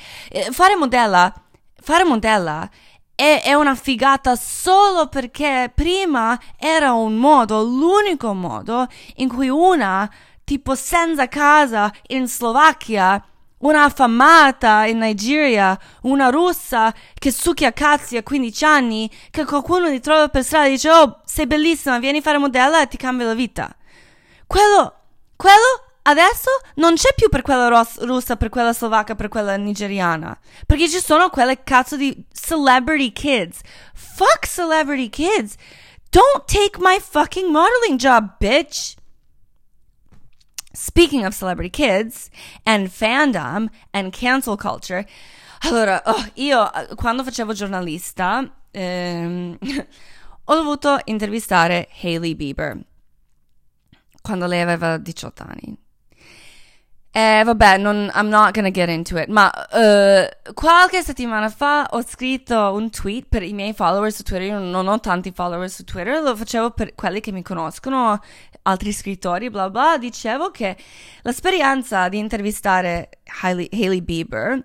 Fare 0.51 0.77
modella, 0.77 1.33
fare 1.81 2.05
modella 2.05 2.69
è, 3.15 3.41
è, 3.43 3.55
una 3.55 3.75
figata 3.75 4.37
solo 4.37 5.09
perché 5.09 5.73
prima 5.75 6.39
era 6.59 6.93
un 6.93 7.15
modo, 7.15 7.63
l'unico 7.63 8.35
modo 8.35 8.89
in 9.17 9.29
cui 9.29 9.49
una 9.49 10.11
tipo 10.45 10.75
senza 10.75 11.29
casa 11.29 11.93
in 12.09 12.29
Slovacchia, 12.29 13.23
una 13.59 13.85
affamata 13.85 14.85
in 14.87 14.99
Nigeria, 14.99 15.79
una 16.03 16.29
russa 16.29 16.95
che 17.15 17.31
succhia 17.31 17.73
cazzi 17.73 18.17
a 18.17 18.23
15 18.23 18.65
anni, 18.65 19.11
che 19.31 19.45
qualcuno 19.45 19.89
ti 19.89 20.01
trova 20.01 20.29
per 20.29 20.45
strada 20.45 20.67
e 20.67 20.71
dice 20.71 20.91
oh 20.91 21.21
sei 21.25 21.47
bellissima, 21.47 21.99
vieni 21.99 22.19
a 22.19 22.23
fare 22.23 22.39
modella 22.39 22.83
e 22.83 22.89
ti 22.89 22.97
cambia 22.97 23.27
la 23.27 23.35
vita. 23.35 23.75
Quello, 24.47 24.95
quello 25.37 25.85
adesso 26.03 26.51
non 26.75 26.95
c'è 26.95 27.15
più 27.15 27.29
per 27.29 27.43
quella 27.43 27.69
ros- 27.69 28.03
russa, 28.05 28.37
per 28.37 28.51
quella 28.51 28.73
slovacca, 28.73 29.15
per 29.15 29.29
quella 29.29 29.57
nigeriana. 29.57 30.39
Perché 30.67 30.89
ci 30.89 31.01
sono 31.01 31.31
quelle 31.31 31.63
cazzo 31.65 31.97
di 31.97 32.25
celebrity 32.33 33.13
kids. 33.13 33.61
Fuck 33.95 34.47
celebrity 34.47 35.09
kids. 35.09 35.55
Don't 36.11 36.45
take 36.47 36.79
my 36.79 37.01
fucking 37.01 37.51
modeling 37.51 37.99
job, 37.99 38.37
bitch. 38.39 38.95
Speaking 40.75 41.25
of 41.25 41.35
celebrity 41.35 41.71
kids 41.71 42.31
and 42.65 42.89
fandom 42.89 43.71
and 43.93 44.13
cancel 44.13 44.57
culture, 44.57 45.07
allora, 45.61 46.03
oh, 46.05 46.27
io 46.35 46.69
quando 46.97 47.23
facevo 47.23 47.53
giornalista 47.53 48.45
ehm, 48.71 49.57
ho 50.45 50.55
dovuto 50.55 50.99
intervistare 51.05 51.89
Hailey 52.03 52.35
Bieber 52.35 52.79
quando 54.21 54.47
lei 54.47 54.61
aveva 54.63 54.97
18 54.97 55.43
anni. 55.43 55.79
E 57.17 57.43
vabbè, 57.45 57.79
non, 57.79 58.11
I'm 58.13 58.29
not 58.29 58.53
gonna 58.53 58.73
get 58.73 58.89
into 58.89 59.17
it, 59.19 59.29
ma 59.29 59.49
uh, 59.71 60.53
qualche 60.53 61.01
settimana 61.01 61.49
fa 61.49 61.87
ho 61.91 62.03
scritto 62.03 62.73
un 62.73 62.91
tweet 62.91 63.27
per 63.29 63.45
i 63.45 63.53
miei 63.53 63.73
follower 63.73 64.11
su 64.11 64.25
Twitter, 64.25 64.49
io 64.49 64.59
non 64.59 64.89
ho 64.89 64.99
tanti 64.99 65.31
follower 65.31 65.71
su 65.71 65.85
Twitter, 65.85 66.21
lo 66.21 66.35
facevo 66.35 66.73
per 66.73 66.97
quelli 66.97 67.21
che 67.21 67.31
mi 67.31 67.43
conoscono, 67.43 68.21
altri 68.65 68.93
scrittori, 68.93 69.51
bla 69.51 69.71
bla, 69.71 69.97
dicevo 69.99 70.51
che 70.51 70.77
l'esperienza 71.23 72.09
di 72.09 72.19
intervistare 72.19 73.09
Hailey, 73.43 73.69
Hailey 73.73 74.03
Bieber 74.03 74.65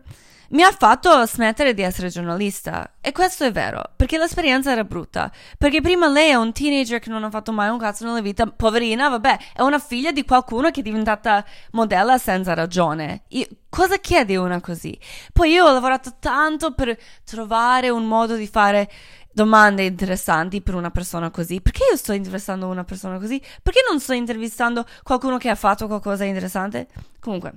mi 0.49 0.63
ha 0.63 0.71
fatto 0.71 1.25
smettere 1.25 1.73
di 1.73 1.81
essere 1.81 2.09
giornalista. 2.09 2.93
E 3.01 3.11
questo 3.11 3.43
è 3.45 3.51
vero, 3.51 3.83
perché 3.95 4.17
l'esperienza 4.17 4.71
era 4.71 4.83
brutta. 4.83 5.31
Perché 5.57 5.81
prima 5.81 6.07
lei 6.07 6.29
è 6.29 6.35
un 6.35 6.51
teenager 6.51 6.99
che 6.99 7.09
non 7.09 7.23
ha 7.23 7.29
fatto 7.29 7.51
mai 7.51 7.69
un 7.69 7.77
cazzo 7.77 8.05
nella 8.05 8.21
vita, 8.21 8.47
poverina, 8.47 9.09
vabbè, 9.09 9.37
è 9.55 9.61
una 9.61 9.79
figlia 9.79 10.11
di 10.11 10.25
qualcuno 10.25 10.71
che 10.71 10.79
è 10.79 10.83
diventata 10.83 11.45
modella 11.71 12.17
senza 12.17 12.53
ragione. 12.53 13.23
Io, 13.29 13.45
cosa 13.69 13.97
chiede 13.97 14.37
una 14.37 14.59
così? 14.59 14.97
Poi 15.31 15.51
io 15.51 15.65
ho 15.65 15.71
lavorato 15.71 16.15
tanto 16.19 16.73
per 16.73 16.97
trovare 17.23 17.89
un 17.89 18.05
modo 18.05 18.35
di 18.35 18.47
fare 18.47 18.89
domande 19.39 19.85
interessanti 19.85 20.61
per 20.61 20.75
una 20.75 20.91
persona 20.91 21.31
così. 21.31 21.61
Perché 21.61 21.83
io 21.89 21.95
sto 21.95 22.11
intervistando 22.11 22.67
una 22.67 22.83
persona 22.83 23.17
così? 23.17 23.41
Perché 23.63 23.79
non 23.87 24.01
sto 24.01 24.11
intervistando 24.11 24.85
qualcuno 25.01 25.37
che 25.37 25.47
ha 25.47 25.55
fatto 25.55 25.87
qualcosa 25.87 26.23
di 26.23 26.29
interessante? 26.29 26.87
Comunque, 27.21 27.53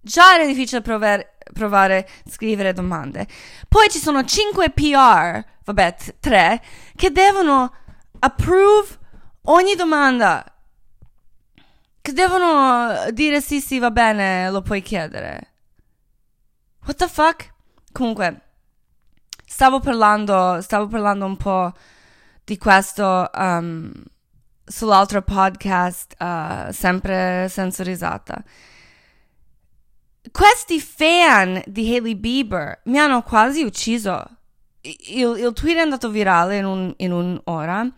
già 0.00 0.34
era 0.34 0.46
difficile 0.46 0.80
provare, 0.80 1.36
provare 1.52 2.08
a 2.24 2.30
scrivere 2.30 2.72
domande. 2.72 3.26
Poi 3.68 3.90
ci 3.90 3.98
sono 3.98 4.24
5 4.24 4.70
PR, 4.70 5.44
vabbè, 5.64 5.96
3, 6.18 6.62
che 6.96 7.10
devono 7.10 7.70
approve 8.20 8.98
ogni 9.42 9.74
domanda. 9.74 10.50
Che 12.00 12.12
devono 12.12 13.10
dire 13.10 13.42
sì, 13.42 13.60
sì, 13.60 13.78
va 13.78 13.90
bene, 13.90 14.48
lo 14.50 14.62
puoi 14.62 14.80
chiedere. 14.80 15.52
What 16.86 16.96
the 16.96 17.08
fuck? 17.08 17.52
Comunque, 17.92 18.45
stavo 19.56 19.80
parlando, 19.80 20.60
stavo 20.60 20.86
parlando 20.86 21.24
un 21.24 21.38
po' 21.38 21.72
di 22.44 22.58
questo 22.58 23.30
um, 23.34 23.90
sull'altro 24.62 25.22
podcast, 25.22 26.14
uh, 26.18 26.70
sempre 26.72 27.46
senza 27.48 27.82
risata. 27.82 28.44
Questi 30.30 30.78
fan 30.78 31.62
di 31.64 31.90
Hailey 31.90 32.16
Bieber 32.16 32.82
mi 32.84 32.98
hanno 32.98 33.22
quasi 33.22 33.62
ucciso. 33.62 34.22
Il, 34.82 35.38
il 35.38 35.52
tweet 35.54 35.78
è 35.78 35.80
andato 35.80 36.10
virale 36.10 36.58
in, 36.58 36.66
un, 36.66 36.92
in 36.98 37.12
un'ora 37.12 37.90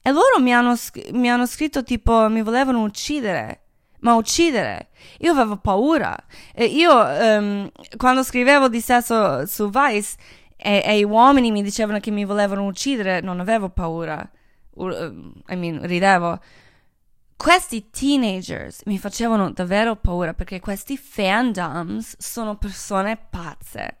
e 0.00 0.12
loro 0.12 0.38
mi 0.38 0.54
hanno, 0.54 0.76
mi 1.10 1.28
hanno 1.28 1.46
scritto 1.46 1.82
tipo 1.82 2.28
mi 2.28 2.42
volevano 2.42 2.84
uccidere 2.84 3.62
ma 4.00 4.14
uccidere. 4.14 4.90
Io 5.18 5.32
avevo 5.32 5.56
paura. 5.56 6.16
E 6.54 6.64
io, 6.64 6.92
um, 6.92 7.70
quando 7.96 8.22
scrivevo 8.22 8.68
di 8.68 8.80
sesso 8.80 9.46
su 9.46 9.70
Vice, 9.70 10.16
e, 10.62 10.82
e, 10.84 10.98
gli 10.98 11.04
uomini 11.04 11.50
mi 11.50 11.62
dicevano 11.62 12.00
che 12.00 12.10
mi 12.10 12.24
volevano 12.24 12.66
uccidere, 12.66 13.20
non 13.20 13.40
avevo 13.40 13.70
paura. 13.70 14.28
Uh, 14.74 15.32
I 15.48 15.56
mean, 15.56 15.86
ridevo. 15.86 16.38
Questi 17.36 17.88
teenagers 17.90 18.82
mi 18.84 18.98
facevano 18.98 19.50
davvero 19.50 19.96
paura 19.96 20.34
perché 20.34 20.60
questi 20.60 20.98
fandoms 20.98 22.16
sono 22.18 22.56
persone 22.58 23.16
pazze. 23.16 23.96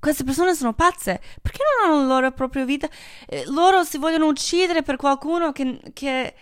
Queste 0.00 0.24
persone 0.24 0.54
sono 0.54 0.72
pazze 0.74 1.20
perché 1.40 1.60
non 1.80 1.92
hanno 1.92 2.02
la 2.02 2.14
loro 2.14 2.32
propria 2.32 2.64
vita? 2.64 2.88
Eh, 3.26 3.44
loro 3.46 3.84
si 3.84 3.98
vogliono 3.98 4.26
uccidere 4.26 4.82
per 4.82 4.96
qualcuno 4.96 5.52
che, 5.52 5.80
che, 5.92 6.34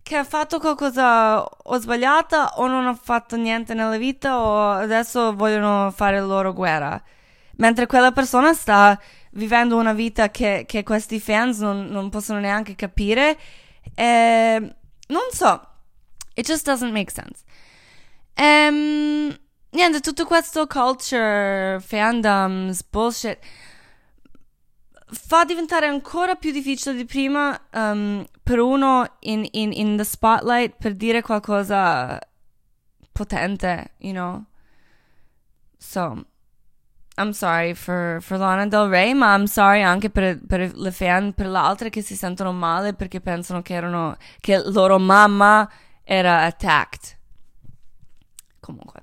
che 0.00 0.16
ha 0.16 0.24
fatto 0.24 0.60
qualcosa 0.60 1.42
o 1.42 1.78
sbagliata 1.78 2.52
o 2.58 2.68
non 2.68 2.86
ha 2.86 2.94
fatto 2.94 3.36
niente 3.36 3.74
nella 3.74 3.98
vita 3.98 4.40
o 4.40 4.70
adesso 4.70 5.34
vogliono 5.34 5.90
fare 5.90 6.20
la 6.20 6.26
loro 6.26 6.52
guerra 6.52 7.02
mentre 7.60 7.86
quella 7.86 8.10
persona 8.10 8.52
sta 8.52 8.98
vivendo 9.32 9.76
una 9.76 9.92
vita 9.92 10.30
che, 10.30 10.64
che 10.66 10.82
questi 10.82 11.20
fans 11.20 11.60
non, 11.60 11.86
non, 11.86 12.08
possono 12.08 12.40
neanche 12.40 12.74
capire. 12.74 13.38
E, 13.94 14.74
non 15.06 15.28
so, 15.30 15.60
it 16.34 16.46
just 16.46 16.64
doesn't 16.64 16.92
make 16.92 17.12
sense. 17.12 17.44
Um, 18.36 19.36
niente, 19.70 20.00
tutto 20.00 20.24
questo 20.24 20.66
culture, 20.66 21.78
fandoms, 21.80 22.82
bullshit 22.90 23.38
fa 25.12 25.44
diventare 25.44 25.86
ancora 25.86 26.36
più 26.36 26.52
difficile 26.52 26.94
di 26.94 27.04
prima 27.04 27.60
um, 27.72 28.24
per 28.44 28.60
uno 28.60 29.16
in, 29.20 29.46
in, 29.50 29.72
in 29.72 29.96
the 29.96 30.04
spotlight 30.04 30.76
per 30.78 30.94
dire 30.94 31.20
qualcosa 31.20 32.16
potente, 33.12 33.94
you 33.98 34.12
know? 34.12 34.44
So, 35.78 36.24
I'm 37.20 37.32
sorry 37.32 37.74
for, 37.74 38.18
for 38.22 38.38
Lana 38.38 38.66
Del 38.66 38.88
Rey, 38.88 39.12
ma 39.12 39.34
I'm 39.34 39.44
sorry 39.44 39.82
anche 39.82 40.08
per, 40.08 40.40
per 40.46 40.74
le 40.74 40.90
fan, 40.90 41.34
per 41.34 41.48
le 41.48 41.58
altre 41.58 41.90
che 41.90 42.00
si 42.00 42.16
sentono 42.16 42.52
male 42.52 42.94
perché 42.94 43.20
pensano 43.20 43.60
che, 43.60 43.74
erano, 43.74 44.16
che 44.40 44.62
loro 44.64 44.98
mamma 44.98 45.70
era 46.02 46.44
attacked. 46.44 47.18
Comunque. 48.58 49.02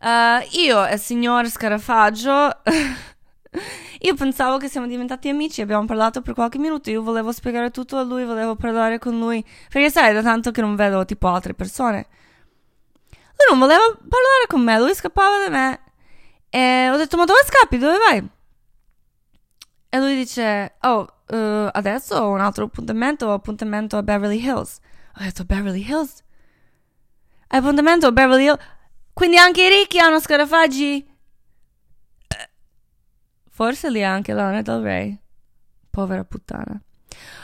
Uh, 0.00 0.46
io 0.52 0.86
e 0.86 0.94
il 0.94 1.00
signor 1.00 1.48
Scarafaggio, 1.48 2.62
io 3.98 4.14
pensavo 4.14 4.56
che 4.58 4.68
siamo 4.68 4.86
diventati 4.86 5.28
amici, 5.28 5.60
abbiamo 5.60 5.84
parlato 5.84 6.22
per 6.22 6.34
qualche 6.34 6.58
minuto, 6.58 6.90
io 6.90 7.02
volevo 7.02 7.32
spiegare 7.32 7.72
tutto 7.72 7.96
a 7.96 8.02
lui, 8.02 8.24
volevo 8.24 8.54
parlare 8.54 9.00
con 9.00 9.18
lui, 9.18 9.44
perché 9.68 9.90
sai, 9.90 10.14
da 10.14 10.22
tanto 10.22 10.52
che 10.52 10.60
non 10.60 10.76
vedo 10.76 11.04
tipo 11.04 11.26
altre 11.26 11.54
persone. 11.54 12.06
Lui 13.10 13.46
non 13.50 13.58
voleva 13.58 13.82
parlare 13.82 14.46
con 14.46 14.62
me, 14.62 14.78
lui 14.78 14.94
scappava 14.94 15.38
da 15.44 15.48
me. 15.50 15.80
E 16.50 16.88
ho 16.90 16.96
detto, 16.96 17.16
ma 17.16 17.24
dove 17.24 17.40
scappi? 17.44 17.78
Dove 17.78 17.98
vai? 17.98 18.28
E 19.90 19.98
lui 19.98 20.14
dice, 20.16 20.76
oh, 20.82 21.06
uh, 21.28 21.68
adesso 21.72 22.16
ho 22.16 22.30
un 22.30 22.40
altro 22.40 22.64
appuntamento, 22.64 23.32
appuntamento 23.32 23.96
a 23.96 24.02
Beverly 24.02 24.42
Hills. 24.42 24.78
Ho 25.18 25.22
detto, 25.22 25.44
Beverly 25.44 25.82
Hills? 25.86 26.22
Appuntamento 27.48 28.06
a 28.06 28.12
Beverly 28.12 28.44
Hills? 28.44 28.58
Quindi 29.12 29.38
anche 29.38 29.64
i 29.64 29.68
ricchi 29.68 29.98
hanno 29.98 30.20
scarafaggi? 30.20 31.16
Forse 33.50 33.90
lì 33.90 34.04
anche 34.04 34.32
Lana 34.32 34.62
Del 34.62 34.82
Rey. 34.82 35.18
Povera 35.90 36.22
puttana. 36.24 36.80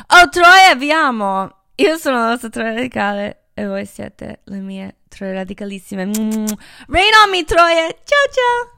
Oh, 0.07 0.29
Troia, 0.29 0.75
vi 0.77 0.93
amo! 0.93 1.63
Io 1.77 1.97
sono 1.97 2.19
la 2.19 2.29
nostra 2.29 2.51
Troia 2.51 2.75
radicale 2.75 3.49
e 3.55 3.67
voi 3.67 3.85
siete 3.87 4.43
le 4.45 4.59
mie 4.59 4.99
Troie 5.09 5.33
radicalissime. 5.33 6.05
Rain 6.05 7.13
on 7.25 7.31
me, 7.31 7.45
Troia! 7.45 7.89
Ciao 7.89 8.29
ciao! 8.31 8.74